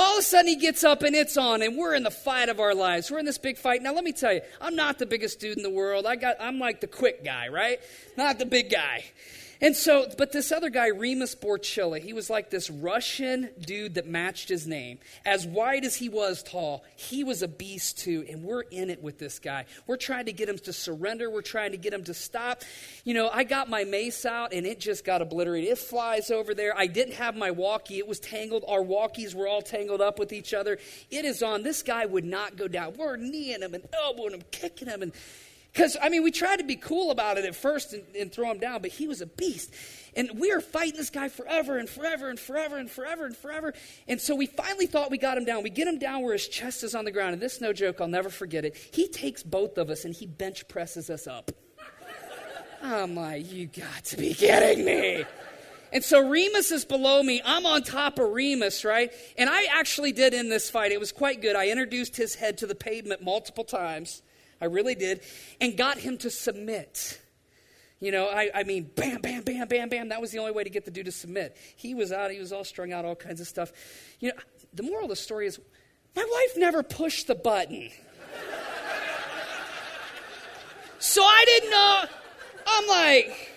[0.00, 2.48] All of a sudden, he gets up and it's on, and we're in the fight
[2.48, 3.10] of our lives.
[3.10, 3.82] We're in this big fight.
[3.82, 6.06] Now, let me tell you, I'm not the biggest dude in the world.
[6.06, 7.80] I got, I'm like the quick guy, right?
[8.16, 9.04] Not the big guy.
[9.62, 14.06] And so, but this other guy, Remus Borchilla, he was like this Russian dude that
[14.06, 14.98] matched his name.
[15.26, 18.24] As wide as he was tall, he was a beast too.
[18.30, 19.66] And we're in it with this guy.
[19.86, 21.30] We're trying to get him to surrender.
[21.30, 22.62] We're trying to get him to stop.
[23.04, 25.70] You know, I got my mace out and it just got obliterated.
[25.70, 26.76] It flies over there.
[26.76, 27.98] I didn't have my walkie.
[27.98, 28.64] It was tangled.
[28.66, 30.78] Our walkies were all tangled up with each other.
[31.10, 31.64] It is on.
[31.64, 32.94] This guy would not go down.
[32.96, 35.02] We're kneeing him and elbowing him, kicking him.
[35.02, 35.12] And
[35.72, 38.50] because, I mean, we tried to be cool about it at first and, and, throw
[38.50, 39.72] him down, but he was a beast.
[40.16, 43.72] And we were fighting this guy forever and forever and forever and forever and forever.
[44.08, 45.62] And so we finally thought we got him down.
[45.62, 47.34] We get him down where his chest is on the ground.
[47.34, 48.76] And this, no joke, I'll never forget it.
[48.92, 51.52] He takes both of us and he bench presses us up.
[52.82, 55.24] I'm like, you got to be kidding me.
[55.92, 57.42] And so Remus is below me.
[57.44, 59.12] I'm on top of Remus, right?
[59.36, 60.92] And I actually did in this fight.
[60.92, 61.56] It was quite good.
[61.56, 64.22] I introduced his head to the pavement multiple times.
[64.60, 65.20] I really did,
[65.60, 67.20] and got him to submit.
[68.00, 70.08] You know, I, I mean, bam, bam, bam, bam, bam.
[70.08, 71.56] That was the only way to get the dude to submit.
[71.76, 73.72] He was out, he was all strung out, all kinds of stuff.
[74.20, 74.34] You know,
[74.72, 75.60] the moral of the story is
[76.16, 77.90] my wife never pushed the button.
[80.98, 82.04] so I didn't know.
[82.66, 83.50] I'm like,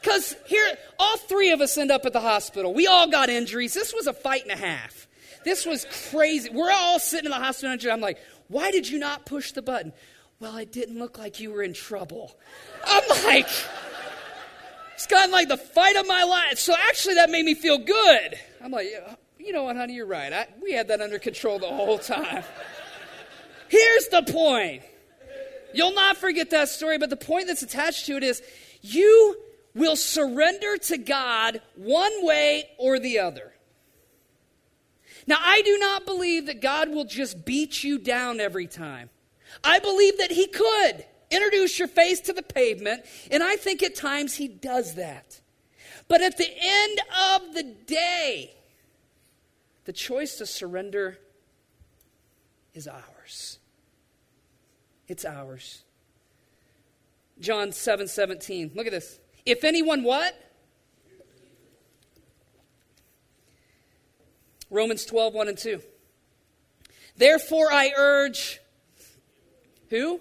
[0.00, 2.74] because here, all three of us end up at the hospital.
[2.74, 3.72] We all got injuries.
[3.72, 5.08] This was a fight and a half.
[5.44, 6.50] This was crazy.
[6.50, 7.76] We're all sitting in the hospital.
[7.90, 9.92] I'm like, why did you not push the button?
[10.40, 12.36] Well, it didn't look like you were in trouble.
[12.84, 13.48] I'm like,
[14.94, 16.58] it's of like the fight of my life.
[16.58, 18.38] So actually, that made me feel good.
[18.62, 18.88] I'm like,
[19.38, 20.32] you know what, honey, you're right.
[20.32, 22.44] I, we had that under control the whole time.
[23.68, 24.82] Here's the point.
[25.72, 28.42] You'll not forget that story, but the point that's attached to it is
[28.80, 29.36] you
[29.74, 33.53] will surrender to God one way or the other.
[35.26, 39.10] Now, I do not believe that God will just beat you down every time.
[39.62, 43.94] I believe that He could introduce your face to the pavement, and I think at
[43.94, 45.40] times He does that.
[46.08, 47.00] But at the end
[47.32, 48.54] of the day,
[49.84, 51.18] the choice to surrender
[52.74, 53.58] is ours.
[55.08, 55.84] It's ours.
[57.40, 58.72] John 7 17.
[58.74, 59.18] Look at this.
[59.44, 60.43] If anyone what?
[64.74, 65.80] Romans 12, 1 and 2.
[67.16, 68.60] Therefore, I urge,
[69.88, 70.20] who?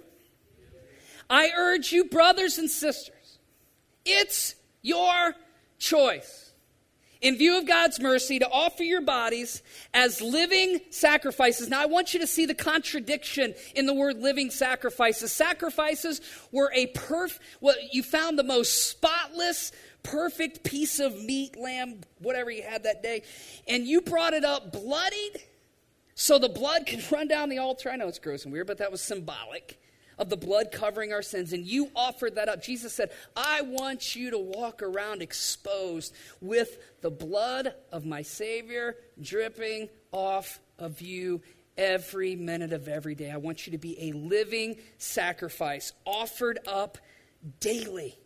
[1.28, 3.40] I urge you, brothers and sisters,
[4.06, 5.34] it's your
[5.80, 6.43] choice.
[7.24, 11.70] In view of God's mercy, to offer your bodies as living sacrifices.
[11.70, 15.32] Now, I want you to see the contradiction in the word living sacrifices.
[15.32, 16.20] Sacrifices
[16.52, 19.72] were a perf, well, you found the most spotless,
[20.04, 23.24] perfect piece of meat, lamb, whatever you had that day,
[23.70, 25.42] and you brought it up bloodied
[26.16, 27.90] so the blood could run down the altar.
[27.90, 29.80] I know it's gross and weird, but that was symbolic
[30.24, 31.52] of the blood covering our sins.
[31.52, 32.64] And you offered that up.
[32.64, 38.96] Jesus said, I want you to walk around exposed with the blood of my Savior
[39.22, 41.42] dripping off of you
[41.78, 43.30] every minute of every day.
[43.30, 46.98] I want you to be a living sacrifice offered up
[47.60, 48.18] daily.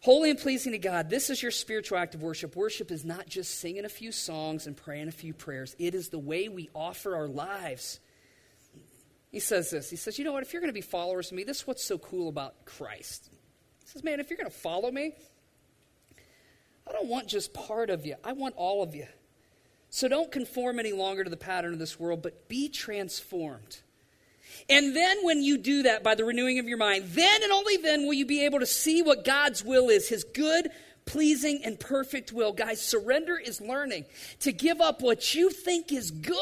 [0.00, 2.56] Holy and pleasing to God, this is your spiritual act of worship.
[2.56, 6.08] Worship is not just singing a few songs and praying a few prayers, it is
[6.08, 8.00] the way we offer our lives.
[9.30, 10.42] He says this He says, You know what?
[10.42, 13.30] If you're going to be followers of me, this is what's so cool about Christ.
[13.30, 15.14] He says, Man, if you're going to follow me,
[16.88, 19.06] I don't want just part of you, I want all of you.
[19.92, 23.80] So don't conform any longer to the pattern of this world, but be transformed
[24.68, 27.76] and then when you do that by the renewing of your mind, then and only
[27.76, 30.70] then will you be able to see what God's will is, his good,
[31.06, 32.52] pleasing, and perfect will.
[32.52, 34.04] Guys, surrender is learning
[34.40, 36.36] to give up what you think is good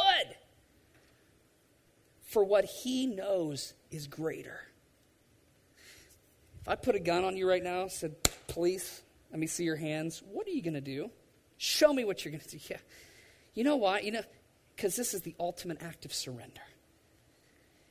[2.38, 4.60] for what he knows is greater.
[6.60, 8.14] If I put a gun on you right now, said,
[8.46, 11.10] police, let me see your hands, what are you going to do?
[11.56, 12.60] Show me what you're going to do.
[12.70, 12.76] Yeah.
[13.54, 13.98] You know why?
[13.98, 14.22] You know,
[14.76, 16.60] because this is the ultimate act of surrender.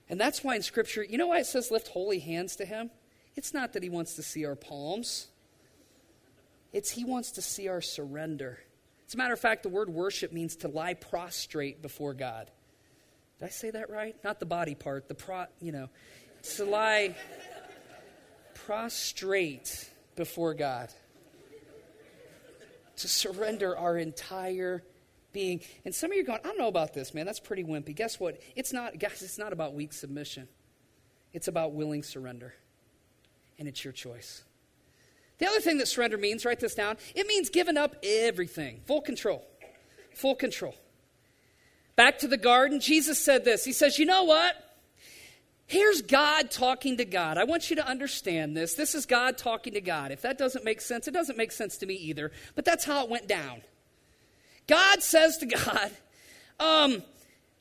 [0.09, 2.89] And that's why in Scripture, you know why it says lift holy hands to Him?
[3.35, 5.27] It's not that He wants to see our palms,
[6.71, 8.59] it's He wants to see our surrender.
[9.09, 12.49] As a matter of fact, the word worship means to lie prostrate before God.
[13.39, 14.15] Did I say that right?
[14.23, 15.89] Not the body part, the pro, you know,
[16.55, 17.15] to lie
[18.53, 20.89] prostrate before God.
[22.97, 24.83] To surrender our entire
[25.31, 25.61] being.
[25.85, 27.27] And some of you are going, I don't know about this, man.
[27.27, 27.95] That's pretty wimpy.
[27.95, 28.41] Guess what?
[28.55, 30.47] It's not, guys, it's not about weak submission.
[31.31, 32.55] It's about willing surrender.
[33.59, 34.43] And it's your choice.
[35.37, 39.01] The other thing that surrender means, write this down, it means giving up everything, full
[39.01, 39.45] control.
[40.15, 40.73] Full control.
[41.97, 43.65] Back to the garden, Jesus said this.
[43.65, 44.55] He says, You know what?
[45.65, 47.37] Here's God talking to God.
[47.37, 48.75] I want you to understand this.
[48.75, 50.11] This is God talking to God.
[50.11, 53.03] If that doesn't make sense, it doesn't make sense to me either, but that's how
[53.03, 53.61] it went down.
[54.67, 55.91] God says to God,
[56.59, 57.03] um,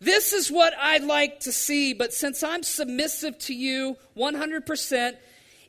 [0.00, 5.16] This is what I'd like to see, but since I'm submissive to you 100%,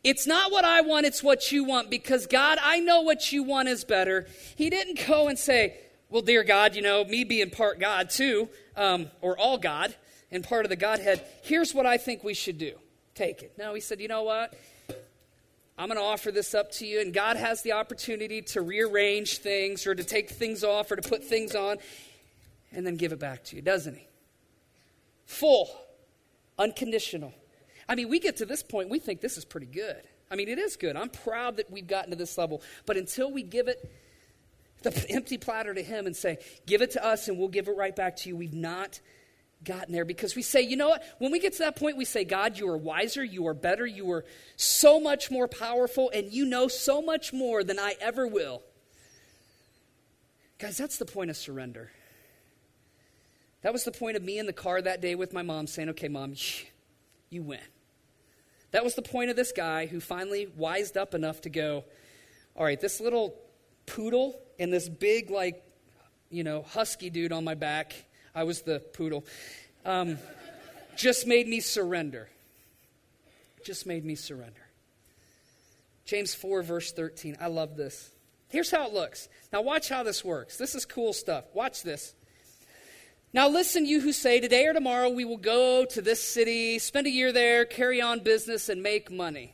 [0.04, 3.44] it's not what I want, it's what you want, because God, I know what you
[3.44, 4.28] want is better.
[4.58, 5.78] He didn't go and say,
[6.10, 9.94] Well, dear God, you know, me being part God too, um, or all God
[10.32, 12.74] and part of the Godhead, here's what I think we should do.
[13.14, 13.54] Take it.
[13.58, 14.54] No, he said, You know what?
[15.78, 19.40] I'm going to offer this up to you, and God has the opportunity to rearrange
[19.40, 21.78] things or to take things off or to put things on
[22.72, 24.08] and then give it back to you, doesn't He?
[25.26, 25.70] Full,
[26.58, 27.34] unconditional.
[27.88, 30.02] I mean, we get to this point, we think this is pretty good.
[30.32, 30.96] I mean, it is good.
[30.96, 32.62] I'm proud that we've gotten to this level.
[32.86, 33.90] But until we give it
[34.84, 37.76] the empty platter to Him and say, give it to us and we'll give it
[37.76, 39.00] right back to you, we've not
[39.64, 41.04] gotten there because we say, you know what?
[41.20, 43.86] When we get to that point, we say, God, you are wiser, you are better,
[43.86, 48.28] you are so much more powerful, and you know so much more than I ever
[48.28, 48.62] will.
[50.60, 51.92] Guys, that's the point of surrender.
[53.62, 55.90] That was the point of me in the car that day with my mom saying,
[55.90, 56.36] okay, mom,
[57.30, 57.60] you win.
[58.72, 61.86] That was the point of this guy who finally wised up enough to go,
[62.56, 63.36] all right, this little
[63.86, 65.64] poodle and this big, like,
[66.30, 67.94] you know, husky dude on my back,
[68.36, 69.26] I was the poodle,
[69.86, 70.18] um,
[70.96, 72.30] just made me surrender.
[73.64, 74.62] Just made me surrender.
[76.06, 77.38] James 4, verse 13.
[77.40, 78.12] I love this.
[78.50, 79.28] Here's how it looks.
[79.52, 80.58] Now, watch how this works.
[80.58, 81.46] This is cool stuff.
[81.54, 82.16] Watch this.
[83.34, 87.08] Now, listen, you who say, Today or tomorrow we will go to this city, spend
[87.08, 89.54] a year there, carry on business, and make money.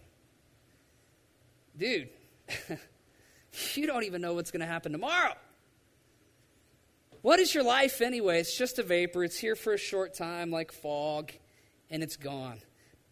[1.76, 2.10] Dude,
[3.76, 5.34] you don't even know what's going to happen tomorrow.
[7.22, 8.40] What is your life anyway?
[8.40, 9.24] It's just a vapor.
[9.24, 11.32] It's here for a short time, like fog,
[11.90, 12.60] and it's gone.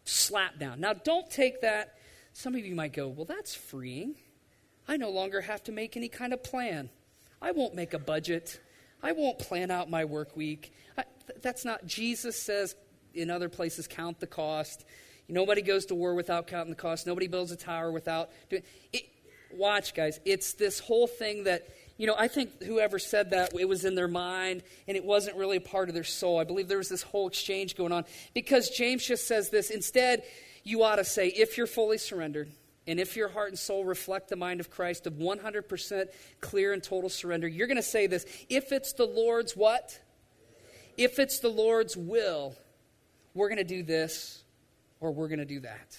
[0.04, 0.80] Slap down.
[0.80, 1.94] Now, don't take that.
[2.34, 4.16] Some of you might go, Well, that's freeing.
[4.86, 6.90] I no longer have to make any kind of plan.
[7.40, 8.60] I won't make a budget.
[9.02, 10.72] I won't plan out my work week.
[10.98, 12.74] I, th- that's not, Jesus says
[13.14, 14.84] in other places, count the cost.
[15.28, 17.06] Nobody goes to war without counting the cost.
[17.06, 19.04] Nobody builds a tower without doing it.
[19.54, 20.20] Watch, guys.
[20.24, 23.94] It's this whole thing that, you know, I think whoever said that, it was in
[23.94, 26.38] their mind and it wasn't really a part of their soul.
[26.38, 29.70] I believe there was this whole exchange going on because James just says this.
[29.70, 30.22] Instead,
[30.64, 32.50] you ought to say, if you're fully surrendered,
[32.86, 36.06] and if your heart and soul reflect the mind of Christ of 100%
[36.40, 40.00] clear and total surrender, you're going to say this if it's the Lord's what?
[40.96, 42.56] If it's the Lord's will,
[43.34, 44.42] we're going to do this
[45.00, 45.96] or we're going to do that.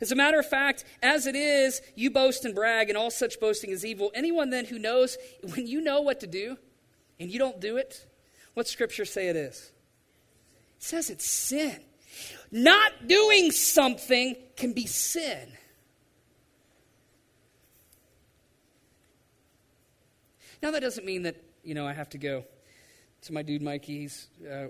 [0.00, 3.40] As a matter of fact, as it is, you boast and brag, and all such
[3.40, 4.10] boasting is evil.
[4.14, 5.16] Anyone then who knows,
[5.54, 6.58] when you know what to do
[7.18, 8.06] and you don't do it,
[8.54, 9.72] what scripture say it is?
[10.76, 11.80] It says it's sin.
[12.50, 15.52] Not doing something can be sin.
[20.62, 22.44] Now, that doesn't mean that, you know, I have to go
[23.22, 24.00] to my dude Mikey.
[24.00, 24.68] He's uh,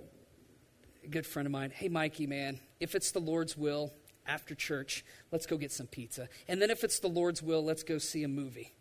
[1.05, 1.71] a good friend of mine.
[1.71, 3.93] Hey, Mikey, man, if it's the Lord's will,
[4.27, 6.29] after church, let's go get some pizza.
[6.49, 8.73] And then if it's the Lord's will, let's go see a movie.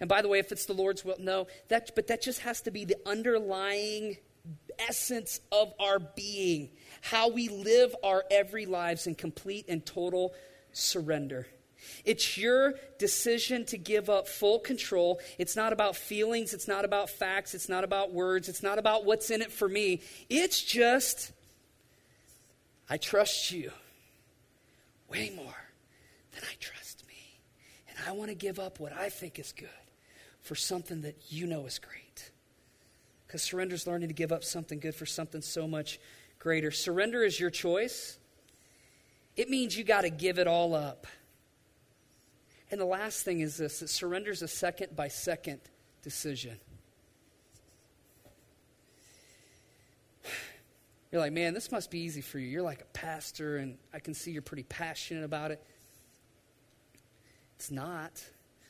[0.00, 2.60] And by the way, if it's the Lord's will, no, that, but that just has
[2.62, 4.16] to be the underlying
[4.78, 6.70] essence of our being,
[7.02, 10.34] how we live our every lives in complete and total
[10.72, 11.46] surrender.
[12.04, 15.20] It's your decision to give up full control.
[15.38, 16.52] It's not about feelings.
[16.52, 17.54] It's not about facts.
[17.54, 18.48] It's not about words.
[18.48, 20.02] It's not about what's in it for me.
[20.28, 21.32] It's just,
[22.88, 23.72] I trust you
[25.10, 25.56] way more
[26.32, 27.40] than I trust me.
[27.88, 29.68] And I want to give up what I think is good
[30.40, 32.30] for something that you know is great.
[33.26, 35.98] Because surrender is learning to give up something good for something so much
[36.38, 36.70] greater.
[36.70, 38.18] Surrender is your choice.
[39.36, 41.06] It means you got to give it all up.
[42.70, 45.60] And the last thing is this that surrender is a second by second
[46.02, 46.58] decision.
[51.10, 52.46] You're like, man, this must be easy for you.
[52.46, 55.62] You're like a pastor, and I can see you're pretty passionate about it.
[57.56, 58.24] It's not.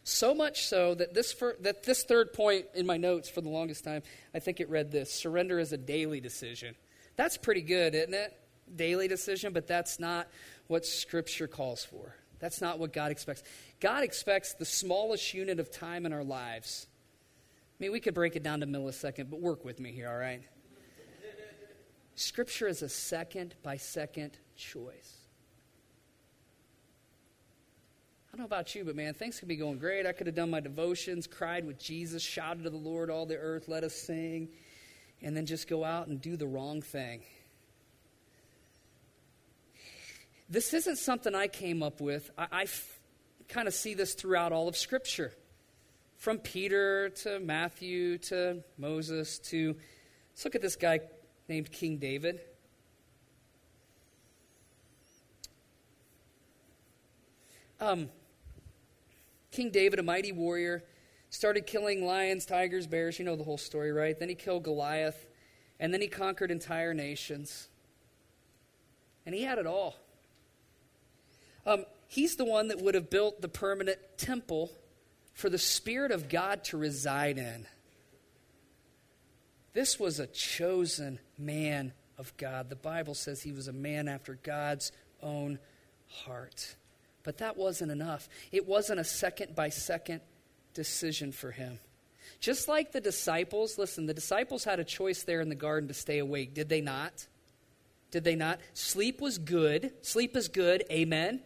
[0.04, 3.50] So much so that this, for, that this third point in my notes for the
[3.50, 4.02] longest time,
[4.34, 6.74] I think it read this surrender is a daily decision.
[7.16, 8.36] That's pretty good, isn't it?
[8.74, 10.28] Daily decision, but that's not
[10.66, 12.14] what Scripture calls for.
[12.38, 13.42] That's not what God expects.
[13.80, 16.86] God expects the smallest unit of time in our lives.
[17.78, 20.16] I mean, we could break it down to millisecond, but work with me here, all
[20.16, 20.42] right?
[22.14, 25.16] Scripture is a second by second choice.
[28.28, 30.06] I don't know about you, but man, things could be going great.
[30.06, 33.36] I could have done my devotions, cried with Jesus, shouted to the Lord, all the
[33.36, 34.48] earth, let us sing,
[35.20, 37.22] and then just go out and do the wrong thing.
[40.50, 42.30] this isn't something I came up with.
[42.36, 42.98] I, I f-
[43.48, 45.32] kind of see this throughout all of Scripture.
[46.16, 49.76] From Peter to Matthew to Moses to.
[50.32, 51.00] Let's look at this guy
[51.50, 52.40] named King David.
[57.80, 58.08] Um,
[59.50, 60.84] King David, a mighty warrior,
[61.28, 63.18] started killing lions, tigers, bears.
[63.18, 64.18] You know the whole story, right?
[64.18, 65.26] Then he killed Goliath,
[65.80, 67.68] and then he conquered entire nations.
[69.26, 69.96] And he had it all.
[71.66, 74.70] Um, he's the one that would have built the permanent temple
[75.32, 77.66] for the Spirit of God to reside in.
[79.72, 82.68] This was a chosen man of God.
[82.68, 85.58] The Bible says he was a man after God's own
[86.08, 86.76] heart.
[87.22, 88.28] But that wasn't enough.
[88.52, 90.20] It wasn't a second by second
[90.74, 91.78] decision for him.
[92.40, 95.94] Just like the disciples, listen, the disciples had a choice there in the garden to
[95.94, 97.26] stay awake, did they not?
[98.10, 98.60] Did they not?
[98.74, 99.92] Sleep was good.
[100.02, 100.84] Sleep is good.
[100.90, 101.40] Amen.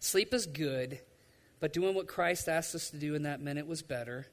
[0.00, 1.00] Sleep is good.
[1.60, 4.26] But doing what Christ asked us to do in that minute was better.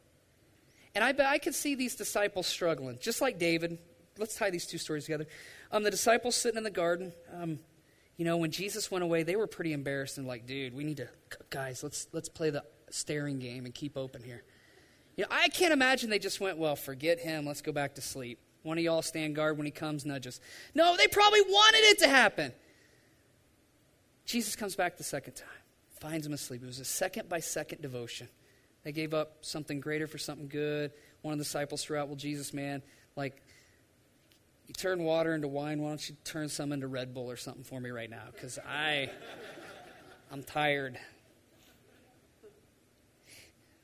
[0.95, 3.77] And I I could see these disciples struggling, just like David.
[4.20, 5.28] Let's tie these two stories together.
[5.72, 7.59] Um, the disciples sitting in the garden, um,
[8.17, 10.97] you know, when Jesus went away, they were pretty embarrassed and like, dude, we need
[10.97, 11.07] to,
[11.49, 14.43] guys, let's let's play the staring game and keep open here.
[15.15, 18.01] You know, I can't imagine they just went, well, forget him, let's go back to
[18.01, 18.39] sleep.
[18.63, 20.39] One of y'all stand guard when he comes, nudge us.
[20.76, 22.51] No, they probably wanted it to happen.
[24.26, 25.47] Jesus comes back the second time,
[25.99, 26.61] finds him asleep.
[26.61, 28.28] It was a second by second devotion.
[28.84, 30.91] They gave up something greater for something good.
[31.22, 32.82] One of the disciples threw out, well, Jesus, man,
[33.15, 33.41] like,
[34.70, 37.63] you turn water into wine, why don't you turn some into Red Bull or something
[37.63, 38.22] for me right now?
[38.32, 39.09] Because I,
[40.32, 40.99] I'm tired.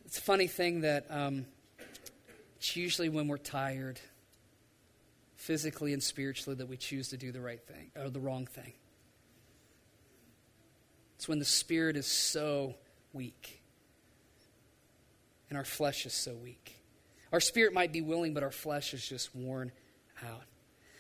[0.06, 1.48] It's a funny thing that um,
[2.58, 4.00] it's usually when we're tired,
[5.34, 8.74] physically and spiritually, that we choose to do the right thing or the wrong thing.
[11.16, 12.76] It's when the spirit is so
[13.12, 13.64] weak
[15.50, 16.76] and our flesh is so weak.
[17.34, 19.72] Our spirit might be willing, but our flesh is just worn
[20.24, 20.44] out.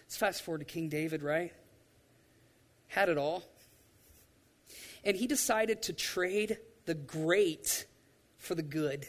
[0.05, 1.51] Let's fast forward to King David, right?
[2.87, 3.43] Had it all.
[5.03, 7.85] And he decided to trade the great
[8.37, 9.07] for the good.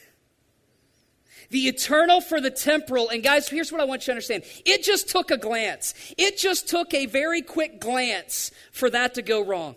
[1.50, 3.08] The eternal for the temporal.
[3.08, 4.44] And guys, here's what I want you to understand.
[4.64, 5.94] It just took a glance.
[6.16, 9.76] It just took a very quick glance for that to go wrong.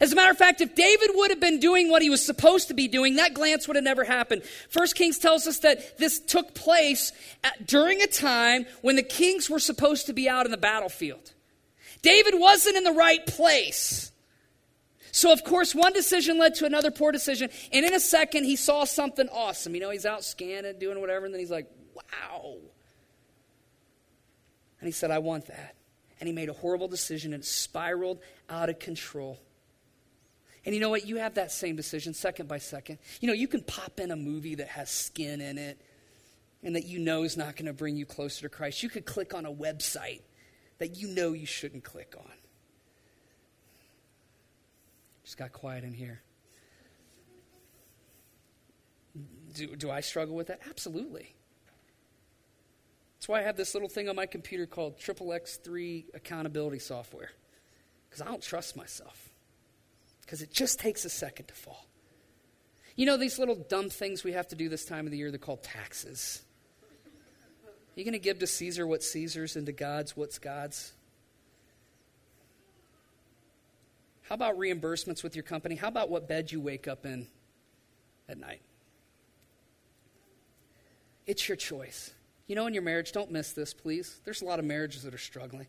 [0.00, 2.68] As a matter of fact, if David would have been doing what he was supposed
[2.68, 4.42] to be doing, that glance would have never happened.
[4.68, 7.12] First Kings tells us that this took place
[7.42, 11.32] at, during a time when the kings were supposed to be out in the battlefield.
[12.02, 14.12] David wasn't in the right place.
[15.10, 17.50] So, of course, one decision led to another poor decision.
[17.72, 19.74] And in a second, he saw something awesome.
[19.74, 22.56] You know, he's out scanning, doing whatever, and then he's like, wow.
[24.80, 25.74] And he said, I want that.
[26.20, 29.40] And he made a horrible decision and spiraled out of control.
[30.68, 31.06] And you know what?
[31.06, 32.98] You have that same decision second by second.
[33.22, 35.80] You know, you can pop in a movie that has skin in it
[36.62, 38.82] and that you know is not going to bring you closer to Christ.
[38.82, 40.20] You could click on a website
[40.76, 42.30] that you know you shouldn't click on.
[45.24, 46.20] Just got quiet in here.
[49.54, 50.60] Do, do I struggle with that?
[50.68, 51.34] Absolutely.
[53.16, 57.30] That's why I have this little thing on my computer called Triple X3 accountability software,
[58.10, 59.27] because I don't trust myself
[60.28, 61.86] because it just takes a second to fall.
[62.96, 65.30] You know, these little dumb things we have to do this time of the year,
[65.30, 66.42] they're called taxes.
[67.64, 70.92] Are you going to give to Caesar what's Caesar's and to God's what's God's?
[74.20, 75.76] How about reimbursements with your company?
[75.76, 77.26] How about what bed you wake up in
[78.28, 78.60] at night?
[81.26, 82.12] It's your choice.
[82.46, 84.20] You know, in your marriage, don't miss this, please.
[84.26, 85.68] There's a lot of marriages that are struggling.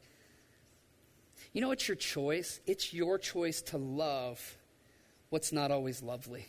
[1.53, 2.59] You know, it's your choice.
[2.65, 4.57] It's your choice to love
[5.29, 6.47] what's not always lovely.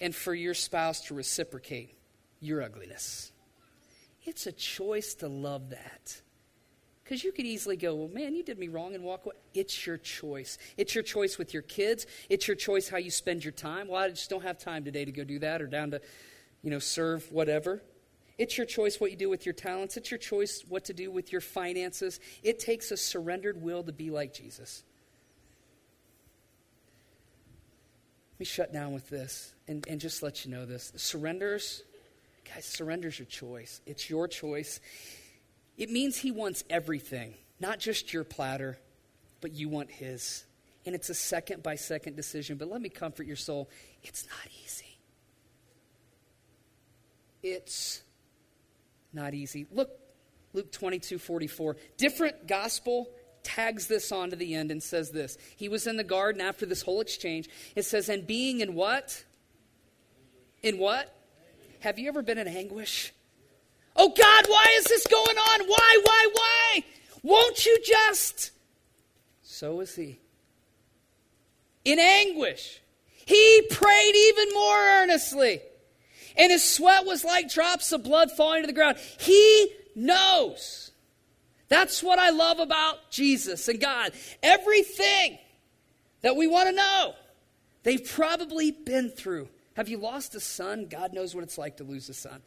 [0.00, 1.94] And for your spouse to reciprocate
[2.40, 3.32] your ugliness.
[4.24, 6.20] It's a choice to love that.
[7.02, 9.34] Because you could easily go, well, man, you did me wrong and walk away.
[9.54, 10.58] It's your choice.
[10.76, 12.06] It's your choice with your kids.
[12.28, 13.88] It's your choice how you spend your time.
[13.88, 16.02] Well, I just don't have time today to go do that or down to,
[16.62, 17.82] you know, serve whatever.
[18.38, 19.96] It's your choice what you do with your talents.
[19.96, 22.20] It's your choice what to do with your finances.
[22.44, 24.84] It takes a surrendered will to be like Jesus.
[28.34, 30.92] Let me shut down with this and, and just let you know this.
[30.94, 31.82] Surrenders,
[32.54, 33.80] guys, surrender's your choice.
[33.84, 34.78] It's your choice.
[35.76, 38.78] It means he wants everything, not just your platter,
[39.40, 40.44] but you want his.
[40.86, 42.56] And it's a second by second decision.
[42.56, 43.68] But let me comfort your soul
[44.04, 44.98] it's not easy.
[47.42, 48.02] It's
[49.12, 49.66] not easy.
[49.70, 49.90] Look,
[50.52, 51.76] Luke 22 44.
[51.96, 53.08] Different gospel
[53.42, 55.38] tags this on to the end and says this.
[55.56, 57.48] He was in the garden after this whole exchange.
[57.74, 59.24] It says, and being in what?
[60.62, 61.14] In what?
[61.80, 63.12] Have you ever been in anguish?
[63.96, 65.66] Oh God, why is this going on?
[65.66, 66.84] Why, why, why?
[67.22, 68.52] Won't you just?
[69.42, 70.20] So is he.
[71.84, 72.80] In anguish.
[73.24, 75.60] He prayed even more earnestly.
[76.38, 78.98] And his sweat was like drops of blood falling to the ground.
[79.18, 80.92] He knows.
[81.68, 84.12] That's what I love about Jesus and God.
[84.42, 85.38] Everything
[86.22, 87.14] that we want to know,
[87.82, 89.48] they've probably been through.
[89.74, 90.86] Have you lost a son?
[90.88, 92.40] God knows what it's like to lose a son.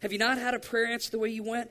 [0.00, 1.70] Have you not had a prayer answered the way you went?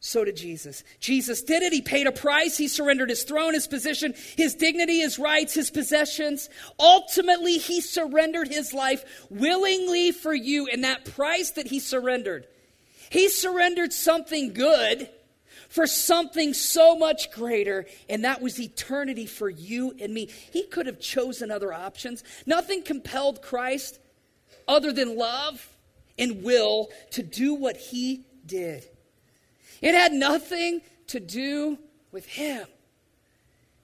[0.00, 0.84] So did Jesus.
[1.00, 1.72] Jesus did it.
[1.72, 2.56] He paid a price.
[2.56, 6.48] He surrendered his throne, his position, his dignity, his rights, his possessions.
[6.78, 10.68] Ultimately, he surrendered his life willingly for you.
[10.68, 12.46] And that price that he surrendered,
[13.10, 15.10] he surrendered something good
[15.68, 20.30] for something so much greater, and that was eternity for you and me.
[20.50, 22.24] He could have chosen other options.
[22.46, 23.98] Nothing compelled Christ
[24.66, 25.68] other than love
[26.18, 28.88] and will to do what he did.
[29.80, 31.78] It had nothing to do
[32.10, 32.66] with him.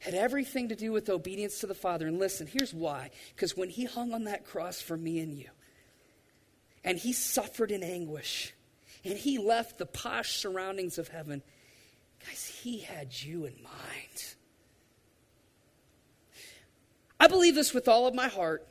[0.00, 2.06] It had everything to do with obedience to the Father.
[2.06, 3.10] And listen, here's why.
[3.34, 5.48] Because when he hung on that cross for me and you,
[6.84, 8.52] and he suffered in anguish,
[9.04, 11.42] and he left the posh surroundings of heaven,
[12.26, 14.34] guys, he had you in mind.
[17.18, 18.66] I believe this with all of my heart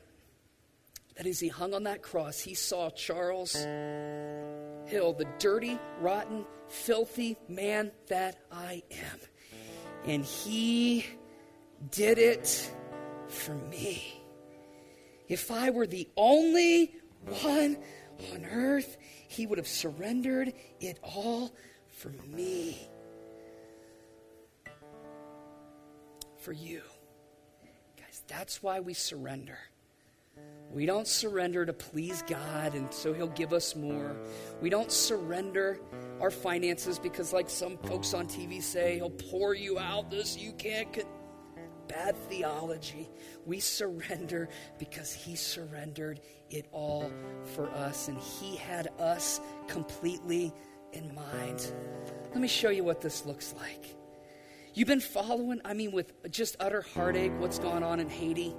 [1.15, 7.37] that as he hung on that cross, he saw Charles Hill, the dirty, rotten, filthy
[7.47, 9.19] man that I am.
[10.05, 11.05] And he
[11.91, 12.71] did it
[13.27, 14.21] for me.
[15.27, 16.95] If I were the only
[17.41, 17.77] one
[18.33, 18.97] on earth,
[19.27, 21.53] he would have surrendered it all
[21.89, 22.77] for me.
[26.39, 26.81] For you.
[27.97, 29.57] Guys, that's why we surrender.
[30.73, 34.15] We don't surrender to please God and so He'll give us more.
[34.59, 35.79] We don't surrender
[36.19, 40.53] our finances because, like some folks on TV say, He'll pour you out this you
[40.53, 40.91] can't.
[40.91, 41.07] Get.
[41.87, 43.09] Bad theology.
[43.45, 47.11] We surrender because He surrendered it all
[47.55, 50.53] for us and He had us completely
[50.93, 51.71] in mind.
[52.31, 53.95] Let me show you what this looks like.
[54.73, 58.55] You've been following, I mean, with just utter heartache, what's going on in Haiti.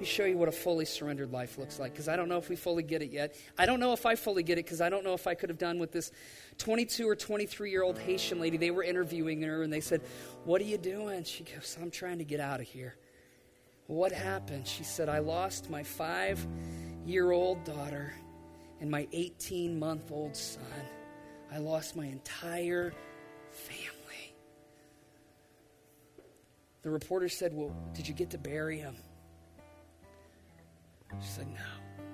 [0.00, 2.48] Me show you what a fully surrendered life looks like because I don't know if
[2.48, 3.36] we fully get it yet.
[3.58, 5.50] I don't know if I fully get it because I don't know if I could
[5.50, 6.10] have done with this
[6.58, 8.56] 22 or 23 year old Haitian lady.
[8.56, 10.00] They were interviewing her and they said,
[10.44, 11.24] What are you doing?
[11.24, 12.96] She goes, I'm trying to get out of here.
[13.86, 14.66] What happened?
[14.66, 16.44] She said, I lost my five
[17.04, 18.14] year old daughter
[18.80, 20.62] and my 18 month old son.
[21.52, 22.94] I lost my entire
[23.50, 23.99] family.
[26.82, 28.96] The reporter said, Well, did you get to bury him?
[31.20, 32.04] She said, No.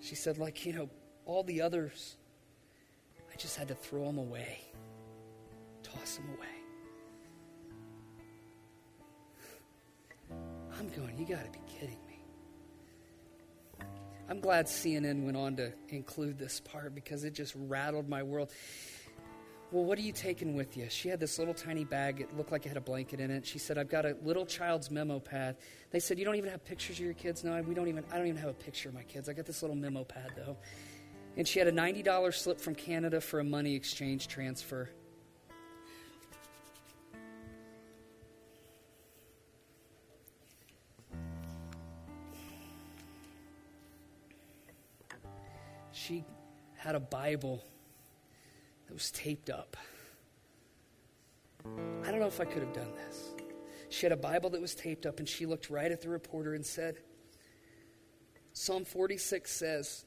[0.00, 0.88] She said, like, you know,
[1.26, 2.16] all the others,
[3.32, 4.58] I just had to throw them away,
[5.82, 6.46] toss them away.
[10.78, 12.18] I'm going, you got to be kidding me.
[14.28, 18.50] I'm glad CNN went on to include this part because it just rattled my world.
[19.72, 20.88] Well, what are you taking with you?
[20.90, 22.20] She had this little tiny bag.
[22.20, 23.46] It looked like it had a blanket in it.
[23.46, 25.56] She said, I've got a little child's memo pad.
[25.92, 27.44] They said, You don't even have pictures of your kids?
[27.44, 29.28] No, we don't even, I don't even have a picture of my kids.
[29.28, 30.56] I got this little memo pad, though.
[31.36, 34.90] And she had a $90 slip from Canada for a money exchange transfer.
[45.92, 46.24] She
[46.76, 47.62] had a Bible
[48.90, 49.76] that was taped up.
[52.02, 53.34] I don't know if I could have done this.
[53.88, 56.54] She had a Bible that was taped up, and she looked right at the reporter
[56.54, 56.96] and said,
[58.52, 60.04] Psalm 46 says,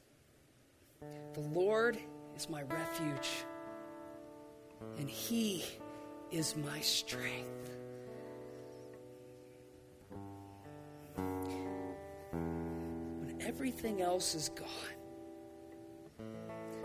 [1.33, 1.97] The Lord
[2.35, 3.29] is my refuge,
[4.97, 5.63] and He
[6.29, 7.69] is my strength.
[12.35, 14.67] When everything else is gone,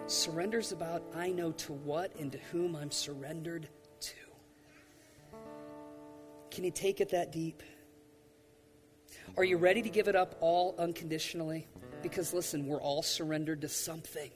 [0.09, 3.69] Surrender's about I know to what and to whom I'm surrendered
[4.01, 4.15] to.
[6.51, 7.63] Can you take it that deep?
[9.37, 11.69] Are you ready to give it up all unconditionally?
[12.03, 14.31] Because listen, we're all surrendered to something.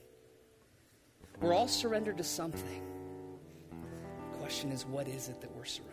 [1.41, 2.83] We're all surrendered to something.
[4.31, 5.92] The question is, what is it that we're surrendered?